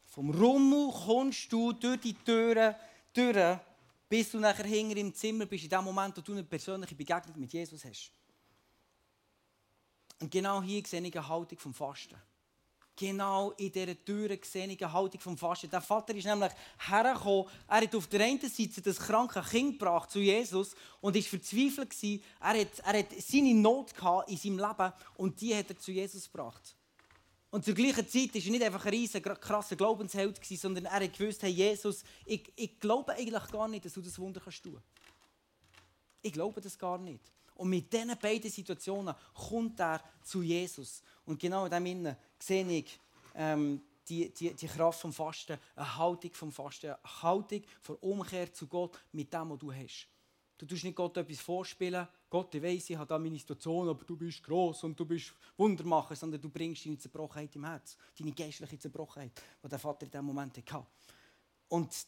Vom 0.07 0.31
Rummel 0.31 0.91
kommst 0.91 1.51
du 1.53 1.71
durch 1.71 2.01
die 2.01 2.15
Türen 2.15 2.75
durch, 3.13 3.59
bis 4.09 4.31
du 4.31 4.39
nachher 4.39 4.65
hinter 4.65 4.97
im 4.97 5.13
Zimmer 5.13 5.45
bist, 5.45 5.63
in 5.63 5.69
dem 5.69 5.83
Moment, 5.83 6.17
wo 6.17 6.21
du 6.21 6.31
eine 6.33 6.43
persönliche 6.43 6.95
Begegnung 6.95 7.39
mit 7.39 7.53
Jesus 7.53 7.85
hast. 7.85 8.11
Und 10.19 10.31
genau 10.31 10.61
hier 10.61 10.83
sehe 10.85 11.01
ich 11.01 11.17
eine 11.17 11.27
Haltung 11.27 11.59
vom 11.59 11.73
Fasten. 11.73 12.15
Genau 13.01 13.49
in 13.57 13.71
dieser 13.71 13.95
ich 14.07 14.83
eine 14.83 14.93
Haltung 14.93 15.19
vom 15.19 15.35
Fasten. 15.35 15.71
Der 15.71 15.81
Vater 15.81 16.13
ist 16.13 16.23
nämlich 16.23 16.51
hergekommen, 16.87 17.47
er 17.67 17.81
hat 17.81 17.95
auf 17.95 18.05
der 18.05 18.23
einen 18.23 18.39
Seite 18.39 18.79
das 18.79 18.99
kranke 18.99 19.41
Kind 19.41 19.79
gebracht 19.79 20.11
zu 20.11 20.19
Jesus 20.19 20.75
und 20.99 21.15
war 21.15 21.21
verzweifelt. 21.23 21.95
Er 22.39 22.61
hat, 22.61 22.79
er 22.85 22.99
hat 22.99 23.07
seine 23.17 23.55
Not 23.55 23.95
in 24.27 24.37
seinem 24.37 24.59
Leben 24.59 24.93
und 25.15 25.41
die 25.41 25.55
hat 25.55 25.71
er 25.71 25.79
zu 25.79 25.91
Jesus 25.91 26.31
gebracht. 26.31 26.75
Und 27.49 27.65
zur 27.65 27.73
gleichen 27.73 28.07
Zeit 28.07 28.35
war 28.35 28.41
er 28.43 28.51
nicht 28.51 28.63
einfach 28.63 28.85
ein 28.85 28.93
riesen, 28.93 29.23
krasser 29.23 29.75
Glaubensheld, 29.75 30.39
sondern 30.45 30.85
er 30.85 31.03
hat 31.03 31.17
gewusst, 31.17 31.41
hey 31.41 31.49
Jesus, 31.49 32.03
ich, 32.23 32.53
ich 32.55 32.79
glaube 32.79 33.13
eigentlich 33.13 33.47
gar 33.47 33.67
nicht, 33.67 33.83
dass 33.83 33.93
du 33.93 34.01
das 34.01 34.19
Wunder 34.19 34.39
kannst 34.39 34.61
tun. 34.61 34.79
Ich 36.21 36.33
glaube 36.33 36.61
das 36.61 36.77
gar 36.77 36.99
nicht. 36.99 37.31
Und 37.55 37.69
mit 37.69 37.91
diesen 37.91 38.15
beiden 38.19 38.51
Situationen 38.51 39.15
kommt 39.33 39.79
er 39.79 40.03
zu 40.23 40.43
Jesus. 40.43 41.01
Und 41.25 41.39
genau 41.39 41.65
in 41.65 41.71
dem 41.71 41.85
Sinne 41.85 42.17
sehe 42.41 42.67
ich 42.67 42.99
ähm, 43.35 43.81
die, 44.07 44.33
die, 44.33 44.53
die 44.53 44.67
Kraft 44.67 44.99
vom 44.99 45.13
Fasten, 45.13 45.57
eine 45.75 45.97
Haltung 45.97 46.33
vom 46.33 46.51
Fasten, 46.51 46.87
eine 46.87 47.21
Haltung 47.21 47.61
von 47.81 47.95
Umkehr 47.97 48.51
zu 48.53 48.67
Gott 48.67 48.99
mit 49.11 49.33
dem, 49.33 49.49
was 49.49 49.59
du 49.59 49.71
hast. 49.71 50.07
Du 50.57 50.65
tust 50.65 50.83
nicht 50.83 50.95
Gott 50.95 51.17
etwas 51.17 51.39
vorspielen. 51.39 52.07
Gott, 52.29 52.53
ich 52.53 52.61
weiss, 52.61 52.89
ich 52.89 52.95
habe 52.95 53.07
da 53.07 53.17
meine 53.17 53.37
Situation, 53.37 53.89
aber 53.89 54.05
du 54.05 54.15
bist 54.15 54.43
gross 54.43 54.83
und 54.83 54.99
du 54.99 55.05
bist 55.05 55.33
Wundermacher, 55.57 56.15
sondern 56.15 56.39
du 56.39 56.49
bringst 56.49 56.85
deine 56.85 56.99
Zerbrochenheit 56.99 57.55
im 57.55 57.65
Herz, 57.65 57.97
deine 58.17 58.31
geistliche 58.31 58.77
Zerbrochenheit, 58.77 59.31
die 59.63 59.67
der 59.67 59.79
Vater 59.79 60.05
in 60.05 60.11
diesem 60.11 60.25
Moment 60.25 60.55
hatte. 60.57 60.85
Und 61.67 62.05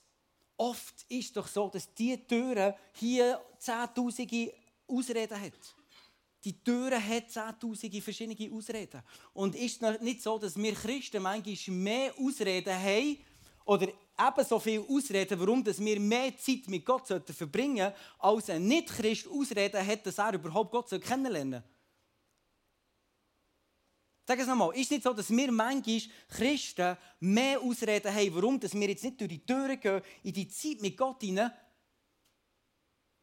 oft 0.58 1.06
ist 1.10 1.28
es 1.28 1.34
doch 1.34 1.48
so, 1.48 1.68
dass 1.68 1.94
diese 1.94 2.25
Türen 2.28 2.74
hier 2.94 3.42
zehntausende 3.58 4.54
Ausreden 4.88 5.42
hat. 5.42 5.75
Die 6.43 6.62
Türen 6.62 7.07
hat 7.07 7.31
zehntausende 7.31 8.01
verschiedene 8.01 8.53
Ausreden. 8.53 9.01
Und 9.33 9.55
ist 9.55 9.81
es 9.81 10.01
nicht 10.01 10.21
so, 10.21 10.38
dass 10.38 10.57
wir 10.57 10.73
Christen 10.73 11.23
manchmal 11.23 11.75
mehr 11.75 12.13
Ausreden 12.19 12.73
haben 12.73 13.17
oder 13.65 13.88
ebenso 14.19 14.59
viel 14.59 14.81
Ausreden, 14.81 15.39
warum 15.39 15.65
wir 15.65 16.00
mehr 16.00 16.38
Zeit 16.38 16.67
mit 16.67 16.85
Gott 16.85 17.07
verbringen 17.07 17.77
sollten, 17.77 17.97
als 18.19 18.50
ein 18.50 18.67
Nicht-Christ 18.67 19.27
Ausreden 19.27 19.85
hat, 19.85 20.05
dass 20.05 20.17
er 20.17 20.33
überhaupt 20.33 20.71
Gott 20.71 20.89
kennenlernen 21.01 21.62
soll. 21.62 21.73
Sag 24.25 24.39
es 24.39 24.47
nochmal, 24.47 24.73
ist 24.75 24.83
es 24.85 24.91
nicht 24.91 25.03
so, 25.03 25.13
dass 25.13 25.29
wir 25.29 25.51
manchmal 25.51 26.01
Christen 26.29 26.97
mehr 27.19 27.59
Ausreden 27.62 28.13
haben, 28.13 28.35
warum 28.35 28.62
wir 28.62 28.89
jetzt 28.89 29.03
nicht 29.03 29.19
durch 29.19 29.29
die 29.29 29.45
Türen 29.45 29.79
gehen, 29.79 30.01
in 30.23 30.33
die 30.33 30.47
Zeit 30.47 30.81
mit 30.81 30.95
Gott 30.95 31.21
hinein, 31.21 31.51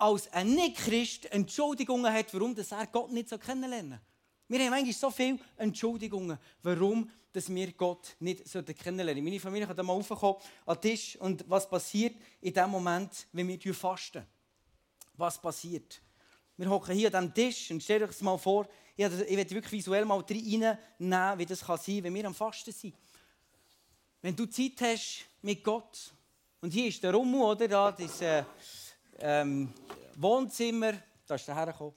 als 0.00 0.32
ein 0.32 0.54
Nicht-Christ 0.54 1.26
Entschuldigungen 1.26 2.12
hat, 2.12 2.32
warum 2.32 2.56
er 2.56 2.86
Gott 2.86 3.12
nicht 3.12 3.28
kennenlernen 3.40 3.90
soll. 3.90 4.00
Wir 4.48 4.64
haben 4.64 4.70
manchmal 4.70 4.92
so 4.92 5.10
viele 5.10 5.38
Entschuldigungen, 5.56 6.38
warum 6.62 7.10
dass 7.32 7.48
wir 7.48 7.72
Gott 7.72 8.16
nicht 8.18 8.44
kennenlernen 8.50 9.06
sollten. 9.06 9.24
Meine 9.24 9.38
Familie 9.38 9.66
kann 9.66 9.76
da 9.76 9.82
mal 9.82 9.92
raufkommen 9.92 10.36
an 10.66 10.74
den 10.76 10.80
Tisch 10.80 11.16
und 11.16 11.48
was 11.48 11.68
passiert 11.68 12.16
in 12.40 12.52
dem 12.52 12.70
Moment, 12.70 13.26
wenn 13.32 13.46
wir 13.46 13.74
fasten? 13.74 14.26
Was 15.14 15.40
passiert? 15.40 16.00
Wir 16.56 16.68
hocken 16.68 16.96
hier 16.96 17.14
an 17.14 17.32
diesem 17.32 17.52
Tisch 17.52 17.70
und 17.70 17.82
stellt 17.82 18.02
euch 18.02 18.08
das 18.08 18.22
mal 18.22 18.38
vor, 18.38 18.66
ich 18.96 19.04
werde 19.08 19.50
wirklich 19.50 19.72
visuell 19.72 20.04
mal 20.04 20.20
reinnehmen, 20.20 20.78
wie 20.98 21.46
das 21.46 21.60
kann 21.60 21.78
sein 21.78 22.02
wenn 22.02 22.14
wir 22.14 22.26
am 22.26 22.34
Fasten 22.34 22.72
sind. 22.72 22.94
Wenn 24.20 24.34
du 24.34 24.46
Zeit 24.46 24.80
hast 24.80 25.26
mit 25.42 25.62
Gott, 25.62 26.12
und 26.62 26.72
hier 26.72 26.88
ist 26.88 27.02
der 27.02 27.14
Rummel, 27.14 27.40
oder? 27.40 27.66
Da, 27.66 27.92
das 27.92 28.20
äh, 28.20 28.44
ähm, 29.20 29.72
Wohnzimmer, 30.22 30.92
da 31.26 31.34
ist 31.34 31.48
der 31.48 31.54
hergekommen. 31.54 31.94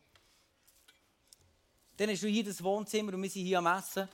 Dann 1.98 2.10
hast 2.10 2.24
du 2.24 2.28
hier 2.28 2.44
das 2.44 2.64
Wohnzimmer 2.64 3.14
und 3.14 3.22
wir 3.22 3.30
sind 3.30 3.46
hier 3.46 3.58
am 3.60 3.68
Essen. 3.68 4.08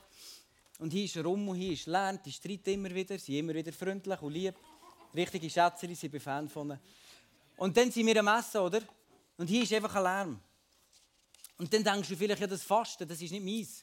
Und 0.80 0.90
hier 0.92 1.04
ist 1.04 1.16
Rum 1.18 1.48
und 1.48 1.56
hier 1.56 1.72
ist 1.72 1.86
Lärm, 1.86 2.18
die 2.24 2.32
streiten 2.32 2.70
immer 2.70 2.92
wieder, 2.92 3.18
sie 3.18 3.32
sind 3.32 3.36
immer 3.36 3.54
wieder 3.54 3.72
freundlich 3.72 4.20
und 4.20 4.32
lieb. 4.32 4.54
Richtige 5.14 5.48
Schätzerin, 5.48 5.92
ich 5.92 6.10
bin 6.10 6.20
Fan 6.20 6.48
von 6.48 6.70
ihnen. 6.70 6.80
Und 7.56 7.76
dann 7.76 7.90
sind 7.90 8.06
wir 8.06 8.18
am 8.18 8.28
Essen, 8.28 8.60
oder? 8.60 8.80
Und 9.36 9.46
hier 9.46 9.62
ist 9.62 9.72
einfach 9.72 9.94
ein 9.94 10.02
Lärm. 10.02 10.40
Und 11.58 11.72
dann 11.72 11.84
denkst 11.84 12.08
du 12.08 12.16
vielleicht, 12.16 12.40
ja, 12.40 12.46
das 12.46 12.62
Fasten, 12.62 13.06
das 13.06 13.20
ist 13.20 13.30
nicht 13.30 13.44
meins. 13.44 13.82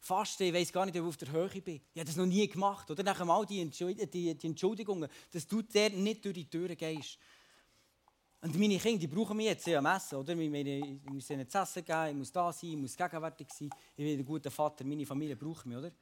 Fasten, 0.00 0.42
ich 0.42 0.52
weiß 0.52 0.72
gar 0.72 0.84
nicht, 0.84 0.98
ob 0.98 1.04
ich 1.04 1.08
auf 1.08 1.16
der 1.16 1.30
Höhe 1.30 1.60
bin. 1.62 1.80
Ich 1.94 2.00
habe 2.00 2.06
das 2.06 2.16
noch 2.16 2.26
nie 2.26 2.46
gemacht. 2.48 2.90
Oder 2.90 3.04
nach 3.04 3.20
all 3.20 3.46
die 3.46 3.60
Entschuldigungen, 3.60 5.08
dass 5.30 5.46
du 5.46 5.62
der 5.62 5.90
nicht 5.90 6.24
durch 6.24 6.34
die 6.34 6.50
Türen 6.50 6.76
gehst. 6.76 7.18
Und 8.42 8.58
meine 8.58 8.76
Kinder, 8.76 8.98
die 8.98 9.06
brauchen 9.06 9.36
mich 9.36 9.46
jetzt 9.46 9.68
am 9.68 9.86
Essen, 9.86 10.16
oder? 10.16 10.36
Ich 10.36 10.50
muss 11.04 11.30
ihnen 11.30 11.48
zu 11.48 11.58
essen 11.58 11.84
geben, 11.84 12.08
ich 12.08 12.16
muss 12.16 12.32
da 12.32 12.52
sein, 12.52 12.70
ich 12.70 12.76
muss 12.76 12.96
gegenwärtig 12.96 13.48
sein. 13.50 13.70
Ich 13.96 14.04
bin 14.04 14.18
ein 14.18 14.24
guter 14.24 14.50
Vater, 14.50 14.84
meine 14.84 15.06
Familie 15.06 15.36
braucht 15.36 15.64
mich, 15.64 15.76
oder? 15.76 15.92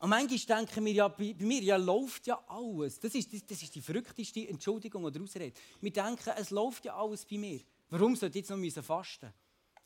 Und 0.00 0.10
manchmal 0.10 0.58
denken 0.58 0.84
wir 0.84 0.92
ja, 0.92 1.06
bei, 1.06 1.32
bei 1.32 1.44
mir 1.44 1.62
ja, 1.62 1.76
läuft 1.76 2.26
ja 2.26 2.42
alles. 2.48 2.98
Das 2.98 3.14
ist, 3.14 3.32
das, 3.32 3.46
das 3.46 3.62
ist 3.62 3.72
die 3.72 3.80
verrückteste 3.80 4.48
Entschuldigung 4.48 5.04
oder 5.04 5.22
Ausrede. 5.22 5.52
Wir 5.80 5.92
denken, 5.92 6.30
es 6.36 6.50
läuft 6.50 6.86
ja 6.86 6.96
alles 6.96 7.24
bei 7.24 7.38
mir. 7.38 7.60
Warum 7.88 8.16
sollte 8.16 8.40
ich 8.40 8.48
jetzt 8.48 8.50
noch 8.50 8.84
fasten 8.84 9.32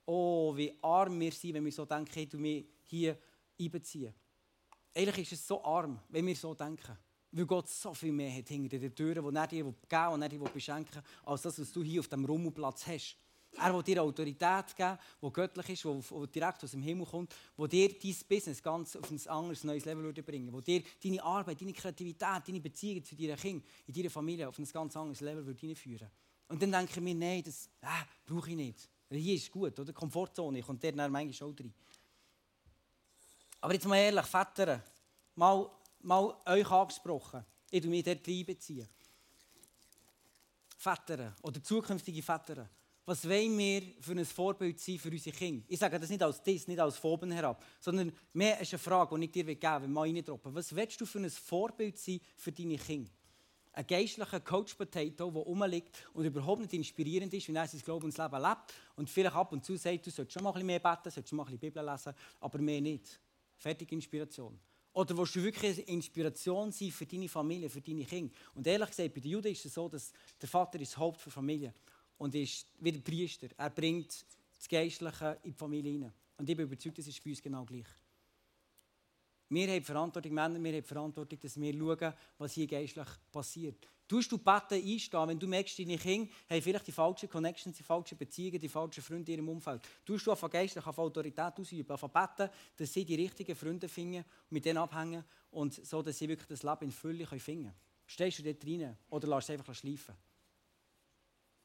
Oh, 0.06 0.56
wie 0.56 0.74
arm 0.80 1.20
wir 1.20 1.32
sind, 1.32 1.52
wenn 1.52 1.64
wir 1.66 1.72
so 1.72 1.84
denken, 1.84 2.12
hey, 2.14 2.26
du 2.26 2.38
mich 2.38 2.64
hier 2.84 3.18
einbeziehen. 3.60 4.14
Eigentlich 4.94 5.32
ist 5.32 5.40
es 5.40 5.46
so 5.46 5.62
arm, 5.62 6.00
wenn 6.08 6.24
wir 6.24 6.36
so 6.36 6.54
denken. 6.54 6.96
Weil 7.36 7.44
Gott 7.44 7.68
so 7.68 7.92
viel 7.92 8.12
mehr 8.12 8.34
hat 8.34 8.48
hinter 8.48 8.78
den 8.78 8.94
Türen, 8.94 9.22
die 9.30 9.36
er 9.36 9.46
dir 9.46 9.64
geben 9.64 10.12
und 10.12 10.22
er 10.22 10.28
dir 10.30 10.38
beschenken 10.38 11.02
als 11.26 11.42
das, 11.42 11.60
was 11.60 11.70
du 11.70 11.82
hier 11.82 12.00
auf 12.00 12.08
dem 12.08 12.24
Rummelplatz 12.24 12.86
hast. 12.86 13.18
Er 13.58 13.74
will 13.74 13.82
dir 13.82 14.02
Autorität 14.02 14.74
geben, 14.74 14.98
die 15.22 15.32
göttlich 15.32 15.68
ist, 15.68 15.84
die 15.84 16.26
direkt 16.32 16.64
aus 16.64 16.70
dem 16.70 16.80
Himmel 16.80 17.04
kommt, 17.04 17.34
die 17.58 17.68
dir 17.68 17.88
dein 17.90 18.16
Business 18.26 18.62
ganz 18.62 18.96
auf 18.96 19.10
ein 19.10 19.20
anderes, 19.28 19.64
neues 19.64 19.84
Level 19.84 20.10
bringen 20.14 20.50
würde, 20.50 20.62
die 20.64 20.82
dir 20.82 20.88
deine 21.02 21.22
Arbeit, 21.24 21.60
deine 21.60 21.74
Kreativität, 21.74 22.48
deine 22.48 22.60
Beziehungen 22.60 23.04
zu 23.04 23.14
deinen 23.14 23.36
Kindern, 23.36 23.68
in 23.86 23.94
deiner 23.94 24.10
Familie 24.10 24.48
auf 24.48 24.58
ein 24.58 24.64
ganz 24.64 24.96
anderes 24.96 25.20
Level 25.20 25.74
führen 25.74 26.10
Und 26.48 26.62
dann 26.62 26.72
denke 26.72 26.92
ich 26.94 27.00
mir, 27.02 27.14
nein, 27.14 27.42
das 27.44 27.68
äh, 27.82 27.86
brauche 28.24 28.48
ich 28.48 28.56
nicht. 28.56 28.88
Hier 29.10 29.34
ist 29.34 29.50
gut, 29.50 29.78
oder? 29.78 29.92
Komfortzone, 29.92 30.60
ich 30.60 30.66
komme 30.66 30.78
der 30.78 30.92
dann 30.92 31.12
manchmal 31.12 31.50
auch 31.50 31.60
rein. 31.60 31.74
Aber 33.60 33.74
jetzt 33.74 33.86
mal 33.86 33.96
ehrlich, 33.96 34.24
Väter, 34.24 34.82
mal, 35.34 35.70
mal 36.06 36.36
euch 36.46 36.70
angesprochen. 36.70 37.44
Ich 37.70 37.80
tue 37.80 37.90
mich 37.90 38.04
dort 38.04 38.26
reinbeziehen. 38.26 38.88
Väter 40.78 41.34
oder 41.42 41.62
zukünftige 41.62 42.22
Väter 42.22 42.68
was 43.06 43.28
wollen 43.28 43.56
wir 43.56 43.82
für 44.00 44.12
ein 44.12 44.24
Vorbild 44.24 44.80
sein 44.80 44.98
für 44.98 45.10
unsere 45.10 45.34
Kinder? 45.34 45.64
Ich 45.68 45.78
sage 45.78 45.98
das 46.00 46.10
nicht 46.10 46.24
als 46.24 46.42
Diss, 46.42 46.66
nicht 46.66 46.80
als 46.80 46.96
Phoben 46.96 47.30
herab, 47.30 47.62
sondern 47.78 48.12
mehr 48.32 48.60
ist 48.60 48.72
eine 48.72 48.80
Frage, 48.80 49.16
die 49.16 49.26
ich 49.26 49.30
dir 49.30 49.44
geben 49.44 49.62
will, 49.62 49.82
wenn 49.82 49.92
mal 49.92 50.08
reindroppen. 50.08 50.52
Was 50.52 50.74
willst 50.74 51.00
du 51.00 51.06
für 51.06 51.20
ein 51.20 51.30
Vorbild 51.30 51.96
sein 51.96 52.20
für 52.36 52.50
deine 52.50 52.76
Kinder? 52.76 53.12
Ein 53.74 53.86
geistlicher 53.86 54.40
Coach-Potato, 54.40 55.30
der 55.30 55.42
rumliegt 55.42 56.08
und 56.14 56.24
überhaupt 56.24 56.62
nicht 56.62 56.72
inspirierend 56.72 57.32
ist, 57.32 57.46
wenn 57.46 57.54
er 57.54 57.68
sein 57.68 57.80
Glaubensleben 57.80 58.42
lebt 58.42 58.74
und 58.96 59.08
vielleicht 59.08 59.36
ab 59.36 59.52
und 59.52 59.64
zu 59.64 59.76
sagt, 59.76 60.04
du 60.04 60.10
solltest 60.10 60.32
schon 60.32 60.42
mal 60.42 60.50
ein 60.50 60.54
bisschen 60.54 60.66
mehr 60.66 60.80
beten, 60.80 61.10
solltest 61.10 61.28
schon 61.28 61.36
mal 61.36 61.44
ein 61.44 61.58
bisschen 61.58 61.60
Bibel 61.60 61.88
lesen, 61.88 62.12
aber 62.40 62.58
mehr 62.58 62.80
nicht. 62.80 63.20
Fertige 63.56 63.94
Inspiration. 63.94 64.58
Oder 64.96 65.14
willst 65.14 65.36
du 65.36 65.42
wirklich 65.42 65.76
eine 65.76 65.88
Inspiration 65.88 66.72
sein 66.72 66.90
für 66.90 67.04
deine 67.04 67.28
Familie, 67.28 67.68
für 67.68 67.82
deine 67.82 68.06
Kinder? 68.06 68.32
Und 68.54 68.66
ehrlich 68.66 68.88
gesagt, 68.88 69.12
bei 69.12 69.20
den 69.20 69.30
Juden 69.30 69.52
ist 69.52 69.66
es 69.66 69.74
so, 69.74 69.90
dass 69.90 70.10
der 70.40 70.48
Vater 70.48 70.80
ist 70.80 70.92
das 70.92 70.96
Haupt 70.96 71.22
der 71.22 71.30
Familie 71.30 71.74
und 72.16 72.34
ist 72.34 72.66
wie 72.80 72.92
der 72.92 73.00
Priester. 73.00 73.48
Er 73.58 73.68
bringt 73.68 74.24
das 74.56 74.66
Geistliche 74.66 75.38
in 75.42 75.50
die 75.50 75.58
Familie 75.58 75.92
hinein. 75.92 76.14
Und 76.38 76.48
ich 76.48 76.56
bin 76.56 76.64
überzeugt, 76.64 76.96
das 76.96 77.08
ist 77.08 77.22
bei 77.22 77.28
uns 77.28 77.42
genau 77.42 77.66
gleich. 77.66 77.84
Wir 79.50 79.68
haben 79.68 79.84
Verantwortung, 79.84 80.32
Männer, 80.32 80.64
wir 80.64 80.72
haben 80.72 80.82
Verantwortung, 80.82 81.38
dass 81.40 81.60
wir 81.60 81.74
schauen, 81.74 82.14
was 82.38 82.52
hier 82.54 82.66
geistlich 82.66 83.08
passiert. 83.30 83.86
Tust 84.08 84.30
du 84.30 84.38
Beten 84.38 84.74
einstehen, 84.74 85.28
wenn 85.28 85.38
du 85.38 85.48
merkst, 85.48 85.78
deine 85.78 85.98
Kinder 85.98 86.32
haben 86.48 86.62
vielleicht 86.62 86.86
die 86.86 86.92
falschen 86.92 87.28
Connections, 87.28 87.76
die 87.76 87.82
falschen 87.82 88.16
Beziehungen, 88.16 88.60
die 88.60 88.68
falschen 88.68 89.02
Freunde 89.02 89.32
in 89.32 89.38
ihrem 89.38 89.48
Umfeld. 89.48 89.82
Tust 90.04 90.26
du 90.26 90.32
auf 90.32 90.40
geistlich 90.42 90.86
auf 90.86 90.98
Autorität 90.98 91.58
ausüben, 91.58 91.90
auf 91.90 92.02
beten, 92.02 92.48
dass 92.76 92.92
sie 92.92 93.04
die 93.04 93.16
richtigen 93.16 93.56
Freunde 93.56 93.88
finden 93.88 94.18
und 94.18 94.24
mit 94.50 94.64
denen 94.64 94.78
abhängen 94.78 95.24
und 95.50 95.74
so, 95.74 96.02
dass 96.02 96.18
sie 96.18 96.28
wirklich 96.28 96.48
das 96.48 96.62
Leben 96.62 96.84
in 96.84 96.92
Fülle 96.92 97.26
finden 97.26 97.64
können. 97.64 97.74
Stehst 98.06 98.38
du 98.38 98.42
dort 98.44 98.64
rein 98.64 98.96
oder 99.10 99.26
lässt 99.26 99.50
es 99.50 99.58
einfach 99.58 99.74
schleifen? 99.74 100.14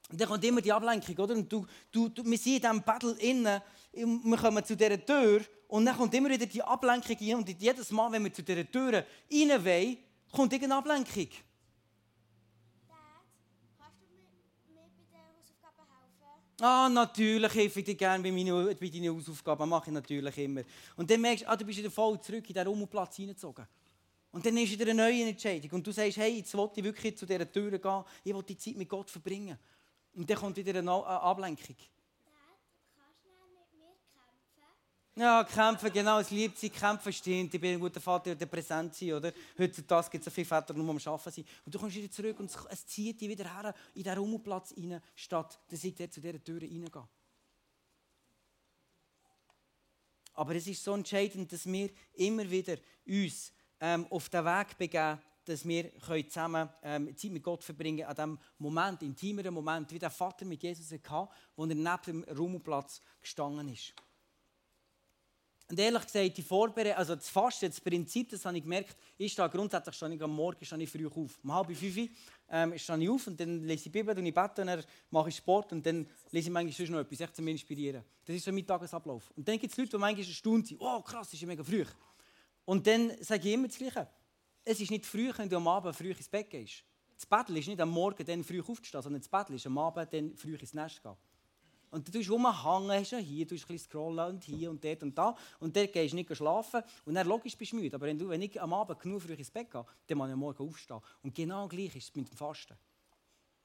Und 0.09 0.19
dann 0.19 0.27
kommt 0.27 0.43
immer 0.43 0.61
die 0.61 0.73
Ablenkung, 0.73 1.17
oder? 1.19 1.35
Und 1.35 1.51
du, 1.51 1.65
du, 1.91 2.09
du, 2.09 2.25
wir 2.25 2.37
sind 2.37 2.55
in 2.55 2.61
diesem 2.61 2.81
Battle 2.81 3.15
innen, 3.19 3.61
wir 3.93 4.37
kommen 4.37 4.65
zu 4.65 4.75
dieser 4.75 5.05
Tür 5.05 5.41
und 5.67 5.85
dann 5.85 5.95
kommt 5.95 6.13
immer 6.13 6.29
wieder 6.29 6.45
die 6.45 6.63
Ablenkung 6.63 7.15
rein 7.17 7.35
und 7.35 7.61
jedes 7.61 7.91
Mal, 7.91 8.11
wenn 8.11 8.23
wir 8.23 8.33
zu 8.33 8.43
dieser 8.43 8.69
Tür 8.69 8.93
rein 8.93 9.65
wollen, 9.65 9.97
kommt 10.31 10.51
irgendeine 10.51 10.79
Ablenkung. 10.79 11.29
Ah, 16.63 16.87
natürlich 16.89 17.55
helfe 17.55 17.79
ich 17.79 17.85
dir 17.85 17.95
gerne 17.95 18.21
bei, 18.21 18.75
bei 18.75 18.87
deinen 18.87 19.15
Hausaufgaben. 19.15 19.67
mache 19.67 19.89
ich 19.89 19.93
natürlich 19.93 20.37
immer. 20.37 20.61
Und 20.95 21.09
dann 21.09 21.19
merkst 21.19 21.43
du, 21.43 21.49
ah, 21.49 21.55
du 21.55 21.65
bist 21.65 21.79
wieder 21.79 21.89
voll 21.89 22.21
zurück 22.21 22.47
in 22.47 22.53
diesen 22.53 22.67
Rummelplatz 22.67 23.15
hineingezogen. 23.15 23.65
Und 24.31 24.45
dann 24.45 24.55
ist 24.57 24.71
wieder 24.71 24.83
eine 24.83 24.93
neue 24.93 25.27
Entscheidung. 25.27 25.71
Und 25.71 25.87
du 25.87 25.91
sagst, 25.91 26.17
hey, 26.17 26.37
jetzt 26.37 26.53
will 26.53 26.69
ich 26.75 26.83
wirklich 26.83 27.17
zu 27.17 27.25
dieser 27.25 27.51
Tür 27.51 27.79
gehen. 27.79 28.03
Ich 28.23 28.31
will 28.31 28.43
die 28.43 28.57
Zeit 28.57 28.77
mit 28.77 28.87
Gott 28.87 29.09
verbringen. 29.09 29.57
Und 30.13 30.29
dann 30.29 30.37
kommt 30.37 30.55
wieder 30.55 30.77
eine 30.77 30.91
Ablenkung. 30.91 31.75
Ja, 35.13 35.43
kämpfen, 35.43 35.91
genau, 35.91 36.19
es 36.19 36.31
liebt 36.31 36.57
sich, 36.57 36.71
kämpfen 36.71 37.11
stehen. 37.11 37.49
Ich 37.51 37.59
bin 37.59 37.73
ein 37.73 37.79
guter 37.81 37.99
Vater, 37.99 38.33
der 38.33 38.45
präsent 38.45 38.95
sein, 38.95 39.11
oder? 39.11 39.33
Heutzutage 39.59 40.09
gibt 40.09 40.21
es 40.21 40.25
so 40.25 40.31
viele 40.31 40.45
Väter, 40.45 40.73
die 40.73 40.79
nur 40.79 40.89
am 40.89 40.97
Arbeiten 41.05 41.31
sind. 41.31 41.47
Und 41.65 41.75
du 41.75 41.79
kommst 41.79 41.97
wieder 41.97 42.09
zurück 42.09 42.39
und 42.39 42.49
es 42.69 42.85
zieht 42.85 43.19
dich 43.19 43.27
wieder 43.27 43.43
her 43.43 43.75
in 43.93 44.03
diesen 44.03 44.17
Rummelplatz 44.17 44.73
rein, 44.77 45.01
statt 45.13 45.59
dass 45.67 45.83
ich 45.83 45.97
zu 45.97 46.21
dieser 46.21 46.41
Tür 46.41 46.61
reingehe. 46.61 47.07
Aber 50.33 50.55
es 50.55 50.67
ist 50.67 50.81
so 50.81 50.93
entscheidend, 50.93 51.51
dass 51.51 51.65
wir 51.65 51.89
immer 52.13 52.49
wieder 52.49 52.77
uns 53.05 53.51
ähm, 53.81 54.07
auf 54.09 54.29
den 54.29 54.45
Weg 54.45 54.77
begeben, 54.77 55.19
dass 55.43 55.67
wir 55.67 55.91
zusammen 56.29 56.69
ähm, 56.83 57.17
Zeit 57.17 57.31
mit 57.31 57.43
Gott 57.43 57.65
verbringen 57.65 58.05
an 58.05 58.15
diesem 58.15 58.39
Moment, 58.59 59.03
intimeren 59.03 59.53
Moment, 59.53 59.91
wie 59.91 59.99
der 59.99 60.09
Vater 60.09 60.45
mit 60.45 60.63
Jesus 60.63 60.89
hatte, 60.89 61.29
wo 61.57 61.65
er 61.65 61.75
neben 61.75 62.01
dem 62.05 62.23
Rummelplatz 62.23 63.01
gestanden 63.19 63.67
ist. 63.67 63.93
Und 65.71 65.79
ehrlich 65.79 66.03
gesagt, 66.03 66.37
die 66.37 66.41
Vorbereitung, 66.41 66.97
also 66.97 67.15
das 67.15 67.29
Fasten, 67.29 67.67
das 67.67 67.79
Prinzip, 67.79 68.27
das 68.27 68.43
habe 68.43 68.57
ich 68.57 68.63
gemerkt, 68.63 68.93
ich 69.17 69.31
stehe 69.31 69.47
grundsätzlich 69.47 69.95
stehe 69.95 70.13
ich 70.13 70.21
am 70.21 70.35
Morgen 70.35 70.57
ich 70.59 70.89
früh 70.91 71.07
auf. 71.07 71.39
Um 71.41 71.53
halb 71.53 71.73
fünf 71.73 72.09
ähm, 72.49 72.77
stehe 72.77 72.99
ich 72.99 73.09
auf 73.09 73.27
und 73.27 73.39
dann 73.39 73.63
lese 73.63 73.85
ich 73.85 73.91
Bibel 73.93 74.17
und 74.17 74.25
ich 74.25 74.33
bete 74.33 74.63
und 74.63 74.67
dann 74.67 74.83
mache 75.11 75.29
ich 75.29 75.37
Sport 75.37 75.71
und 75.71 75.85
dann 75.85 76.05
lese 76.29 76.49
ich 76.49 76.51
manchmal 76.51 76.89
noch 76.89 76.99
etwas, 76.99 77.21
echt 77.21 77.37
zu 77.37 77.41
mir 77.41 77.51
inspirieren. 77.51 78.03
Das 78.25 78.35
ist 78.35 78.43
so 78.43 78.51
mein 78.51 78.67
Tagesablauf. 78.67 79.31
Und 79.37 79.47
dann 79.47 79.57
gibt 79.57 79.71
es 79.71 79.77
Leute, 79.77 79.91
die 79.91 79.97
manchmal 79.97 80.27
erstaunt 80.27 80.67
sind, 80.67 80.81
oh 80.81 81.01
krass, 81.03 81.27
das 81.27 81.35
ist 81.35 81.41
ja 81.41 81.47
mega 81.47 81.63
früh. 81.63 81.85
Und 82.65 82.85
dann 82.85 83.13
sage 83.21 83.47
ich 83.47 83.53
immer 83.53 83.69
das 83.69 83.77
Gleiche. 83.77 84.09
Es 84.65 84.81
ist 84.81 84.91
nicht 84.91 85.05
früh, 85.05 85.31
wenn 85.37 85.47
du 85.47 85.55
am 85.55 85.69
Abend 85.69 85.95
früh 85.95 86.11
ins 86.11 86.27
Bett 86.27 86.49
gehst. 86.49 86.83
Das 87.15 87.25
Bettel 87.25 87.55
ist 87.55 87.69
nicht 87.69 87.79
am 87.79 87.91
Morgen 87.91 88.25
dann 88.25 88.43
früh 88.43 88.59
aufzustehen, 88.59 89.01
sondern 89.01 89.21
das 89.21 89.29
Bettel 89.29 89.55
ist 89.55 89.65
am 89.65 89.77
Abend 89.77 90.11
dann 90.11 90.35
früh 90.35 90.53
ins 90.55 90.73
Nest 90.73 91.01
gehen. 91.01 91.15
Und 91.91 92.07
du 92.07 92.11
tust 92.11 92.29
rumhängen, 92.29 92.91
hast 92.91 93.11
ja 93.11 93.17
hier, 93.17 93.45
du 93.45 93.53
ein 93.53 93.59
bisschen 93.59 93.77
scrollen 93.77 94.35
und 94.35 94.43
hier 94.45 94.69
und 94.69 94.83
dort 94.83 95.03
und 95.03 95.17
da. 95.17 95.35
Und 95.59 95.75
dort 95.75 95.91
gehst 95.91 96.13
du 96.13 96.15
nicht 96.15 96.35
schlafen. 96.35 96.81
Und 97.05 97.15
dann 97.15 97.27
logisch 97.27 97.57
bist 97.57 97.73
du 97.73 97.75
müde. 97.75 97.95
Aber 97.95 98.05
wenn, 98.05 98.17
du, 98.17 98.29
wenn 98.29 98.41
ich 98.41 98.59
am 98.61 98.73
Abend 98.73 98.99
genug 98.99 99.21
früh 99.21 99.33
ins 99.33 99.51
Bett 99.51 99.69
gehe, 99.69 99.85
dann 100.07 100.17
muss 100.17 100.27
ich 100.27 100.33
am 100.33 100.39
Morgen 100.39 100.67
aufstehen. 100.67 101.01
Und 101.21 101.35
genau 101.35 101.67
gleich 101.67 101.93
ist 101.97 102.09
es 102.09 102.15
mit 102.15 102.29
dem 102.29 102.37
Fasten. 102.37 102.77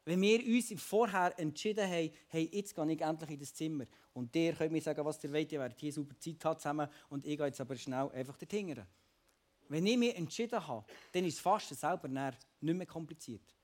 Wenn 0.05 0.21
wir 0.21 0.45
uns 0.45 0.73
vorher 0.83 1.39
entschieden 1.39 1.89
haben, 1.89 2.11
hey, 2.29 2.51
jetzt 2.53 2.75
gehe 2.75 2.93
ich 2.93 3.01
endlich 3.01 3.31
in 3.31 3.39
das 3.39 3.55
Zimmer. 3.55 3.85
Und 4.13 4.35
der 4.35 4.55
könnt 4.55 4.73
mir 4.73 4.83
sagen, 4.83 5.05
was 5.05 5.23
ihr 5.23 5.33
wollt, 5.33 5.53
ihr 5.53 5.61
werdet 5.61 5.79
hier 5.79 5.93
super 5.93 6.19
Zeit 6.19 6.45
haben 6.45 6.59
zusammen. 6.59 6.89
Und 7.09 7.25
ich 7.25 7.37
gehe 7.37 7.47
jetzt 7.47 7.61
aber 7.61 7.77
schnell 7.77 8.11
einfach 8.11 8.37
dorthin. 8.37 8.83
Wenn 9.69 9.87
ich 9.87 9.97
mich 9.97 10.17
entschieden 10.17 10.67
habe, 10.67 10.85
dann 11.13 11.25
ist 11.25 11.37
das 11.37 11.43
Fasten 11.43 11.75
selber 11.77 12.09
nicht 12.09 12.37
mehr 12.61 12.87
kompliziert. 12.87 13.56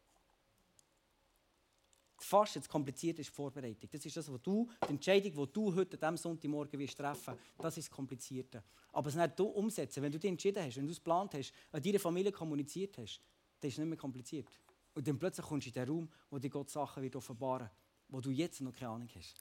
Fast 2.24 2.54
jetzt 2.54 2.68
kompliziert 2.68 3.18
ist 3.18 3.30
die 3.30 3.34
Vorbereitung. 3.34 3.88
Das 3.90 4.04
ist 4.04 4.16
das, 4.16 4.30
was 4.32 4.40
du, 4.42 4.68
die 4.86 4.90
Entscheidung, 4.90 5.32
die 5.32 5.52
du 5.52 5.74
heute 5.74 5.96
diesem 5.96 6.16
Sonntagmorgen 6.16 6.78
wirst 6.78 6.96
treffen 6.96 7.34
das 7.58 7.76
ist 7.76 7.88
das 7.88 7.96
Komplizierte. 7.96 8.62
Aber 8.92 9.08
es 9.08 9.14
nicht 9.14 9.40
umsetzen, 9.40 10.02
wenn 10.02 10.12
du 10.12 10.18
dich 10.18 10.30
entschieden 10.30 10.64
hast, 10.64 10.76
wenn 10.76 10.86
du 10.86 10.92
es 10.92 10.98
geplant 10.98 11.34
hast, 11.34 11.52
an 11.72 11.82
deiner 11.82 11.98
Familie 11.98 12.32
kommuniziert 12.32 12.98
hast, 12.98 13.20
dann 13.60 13.68
ist 13.68 13.74
es 13.74 13.78
nicht 13.78 13.88
mehr 13.88 13.98
kompliziert. 13.98 14.46
Und 14.94 15.06
dann 15.06 15.18
plötzlich 15.18 15.46
kommst 15.46 15.66
du 15.66 15.70
in 15.70 15.74
den 15.74 15.88
Raum, 15.88 16.08
wo 16.30 16.38
dir 16.38 16.50
Gott 16.50 16.70
Sachen 16.70 17.02
wird 17.02 17.16
offenbaren 17.16 17.70
wo 18.12 18.20
du 18.20 18.30
jetzt 18.30 18.60
noch 18.60 18.74
keine 18.74 18.90
Ahnung 18.90 19.08
hast. 19.16 19.34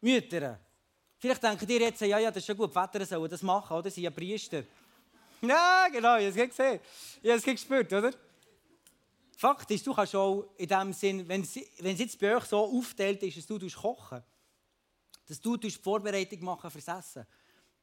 Mütter, 0.00 0.58
vielleicht 1.18 1.42
denken 1.42 1.66
dir 1.66 1.80
jetzt, 1.80 2.00
ja, 2.00 2.18
ja, 2.18 2.30
das 2.30 2.38
ist 2.38 2.46
schon 2.46 2.56
gut, 2.56 2.70
die 2.70 2.72
Väter 2.72 3.04
sollen 3.04 3.30
das 3.30 3.42
machen, 3.42 3.76
oder? 3.76 3.90
Sie 3.90 3.96
sind 3.96 4.04
ja 4.04 4.10
Priester. 4.10 4.64
Ja, 5.42 5.88
genau, 5.92 6.16
ich 6.16 6.28
habe 6.28 6.40
es 6.40 6.56
gesehen. 6.56 6.80
Ich 7.22 7.28
habe 7.28 7.38
es 7.38 7.44
gespürt, 7.44 7.92
oder? 7.92 8.10
Fakt 9.36 9.70
ist, 9.70 9.86
du 9.86 9.92
kannst 9.92 10.14
auch 10.14 10.54
in 10.56 10.68
dem 10.68 10.92
Sinn, 10.92 11.28
wenn 11.28 11.42
es, 11.42 11.56
wenn 11.78 11.94
es 11.94 12.00
jetzt 12.00 12.18
bei 12.18 12.36
euch 12.36 12.44
so 12.44 12.58
aufteilt 12.58 13.22
ist, 13.22 13.36
dass 13.38 13.46
du 13.46 13.58
kochen 13.70 14.22
dass 15.26 15.40
du 15.40 15.56
die 15.56 15.70
Vorbereitung 15.70 16.44
machen 16.44 16.70
fürs 16.70 16.88
Essen, 16.88 17.26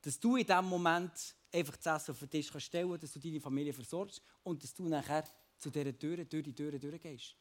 dass 0.01 0.19
du 0.19 0.35
in 0.35 0.45
diesem 0.45 0.65
Moment 0.65 1.35
einfach 1.51 1.75
das 1.77 2.03
Essen 2.03 2.11
auf 2.11 2.19
den 2.19 2.29
Tisch 2.29 2.51
kannst 2.51 2.67
stellen 2.67 2.99
dass 2.99 3.11
du 3.13 3.19
deine 3.19 3.41
Familie 3.41 3.73
versorgst 3.73 4.21
und 4.43 4.63
dass 4.63 4.73
du 4.73 4.87
nachher 4.87 5.23
zu 5.57 5.69
dieser 5.69 5.97
Tür, 5.97 6.23
durch 6.25 6.43
die 6.43 6.53
Tür 6.53 6.77
durchgehst. 6.77 7.35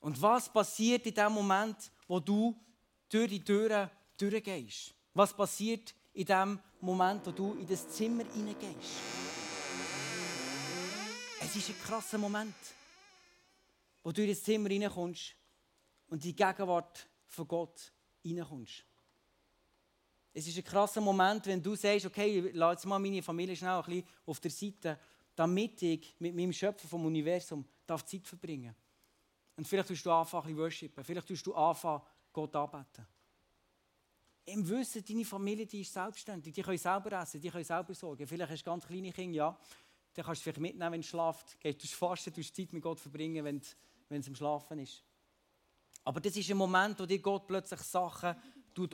Und 0.00 0.20
was 0.20 0.52
passiert 0.52 1.06
in 1.06 1.14
dem 1.14 1.32
Moment, 1.32 1.76
wo 2.06 2.20
du 2.20 2.56
durch 3.08 3.28
die 3.28 3.42
Tür 3.42 3.90
durchgehst? 4.16 4.94
Was 5.14 5.34
passiert 5.34 5.94
in 6.12 6.26
dem 6.26 6.60
Moment, 6.80 7.26
wo 7.26 7.32
du 7.32 7.54
in 7.54 7.66
das 7.66 7.88
Zimmer 7.88 8.24
hineingehst? 8.32 9.27
Es 11.48 11.56
ist 11.56 11.70
ein 11.70 11.78
krasser 11.80 12.18
Moment, 12.18 12.54
wo 14.02 14.12
du 14.12 14.20
in 14.20 14.28
das 14.28 14.42
Zimmer 14.42 14.68
reinkommst 14.68 15.34
und 16.08 16.22
in 16.22 16.30
die 16.30 16.36
Gegenwart 16.36 17.08
von 17.26 17.48
Gott 17.48 17.90
reinkommst. 18.22 18.84
Es 20.34 20.46
ist 20.46 20.58
ein 20.58 20.64
krasser 20.64 21.00
Moment, 21.00 21.46
wenn 21.46 21.62
du 21.62 21.74
sagst, 21.74 22.04
okay, 22.04 22.50
lass 22.52 22.72
jetzt 22.74 22.84
mal 22.84 22.98
meine 22.98 23.22
Familie 23.22 23.56
schnell 23.56 23.70
ein 23.70 23.82
bisschen 23.82 24.04
auf 24.26 24.40
der 24.40 24.50
Seite, 24.50 25.00
damit 25.34 25.82
ich 25.84 26.16
mit 26.18 26.36
meinem 26.36 26.52
Schöpfer 26.52 26.86
vom 26.86 27.06
Universum 27.06 27.64
darf 27.86 28.04
Zeit 28.04 28.26
verbringen 28.26 28.74
Und 29.56 29.66
vielleicht 29.66 29.88
tust 29.88 30.04
du 30.04 30.12
anfangen, 30.12 30.42
ein 30.42 30.48
bisschen 30.48 30.58
worshipen. 30.64 31.02
Vielleicht 31.02 31.28
tust 31.28 31.46
du 31.46 31.54
anfangen, 31.54 32.02
Gott 32.30 32.54
anbeten. 32.56 33.06
Im 34.44 34.68
Wissen, 34.68 35.02
deine 35.02 35.24
Familie 35.24 35.64
die 35.64 35.80
ist 35.80 35.94
selbstständig. 35.94 36.52
Die 36.52 36.60
können 36.62 36.76
selber 36.76 37.22
essen, 37.22 37.40
die 37.40 37.48
können 37.48 37.64
selber 37.64 37.94
sorgen. 37.94 38.26
Vielleicht 38.26 38.52
hast 38.52 38.66
du 38.66 38.70
ganz 38.70 38.86
kleine 38.86 39.12
Kinder, 39.12 39.36
ja. 39.36 39.58
Dann 40.18 40.26
kannst 40.26 40.40
du 40.40 40.42
vielleicht 40.42 40.60
mitnehmen, 40.60 40.94
wenn 40.94 41.00
du 41.00 41.06
schlaft. 41.06 41.60
Gehst 41.60 41.80
du 41.80 41.86
fasten, 41.86 42.32
du 42.32 42.42
Zeit 42.42 42.72
mit 42.72 42.82
Gott 42.82 42.98
verbringen, 42.98 43.44
wenn, 43.44 43.62
wenn 44.08 44.20
es 44.20 44.26
im 44.26 44.34
Schlafen 44.34 44.80
ist. 44.80 45.04
Aber 46.02 46.20
das 46.20 46.36
ist 46.36 46.50
ein 46.50 46.56
Moment, 46.56 46.98
wo 46.98 47.06
dir 47.06 47.20
Gott 47.20 47.46
plötzlich 47.46 47.78
Sachen 47.82 48.34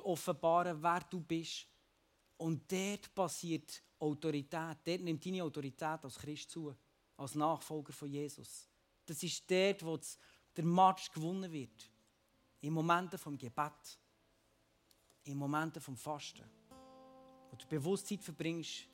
offenbaren, 0.03 0.83
wer 0.83 1.01
du 1.09 1.21
bist. 1.21 1.67
Und 2.37 2.71
dort 2.71 3.15
passiert 3.15 3.83
Autorität. 3.99 4.77
Dort 4.85 5.01
nimmt 5.01 5.25
deine 5.25 5.45
Autorität 5.45 6.05
als 6.05 6.19
Christ 6.19 6.51
zu, 6.51 6.77
als 7.17 7.35
Nachfolger 7.35 7.95
von 7.95 8.11
Jesus. 8.11 8.69
Das 9.07 9.23
ist 9.23 9.51
dort, 9.51 9.83
wo 9.83 9.99
der 10.55 10.65
Match 10.67 11.11
gewonnen 11.11 11.51
wird. 11.51 11.91
In 12.61 12.75
Momenten 12.75 13.19
vom 13.19 13.39
Gebet, 13.39 13.99
in 15.23 15.39
Momenten 15.39 15.81
vom 15.81 15.97
Fasten, 15.97 16.45
wo 17.51 17.57
du 17.57 17.67
Bewusstsein 17.67 18.19
verbringst 18.19 18.89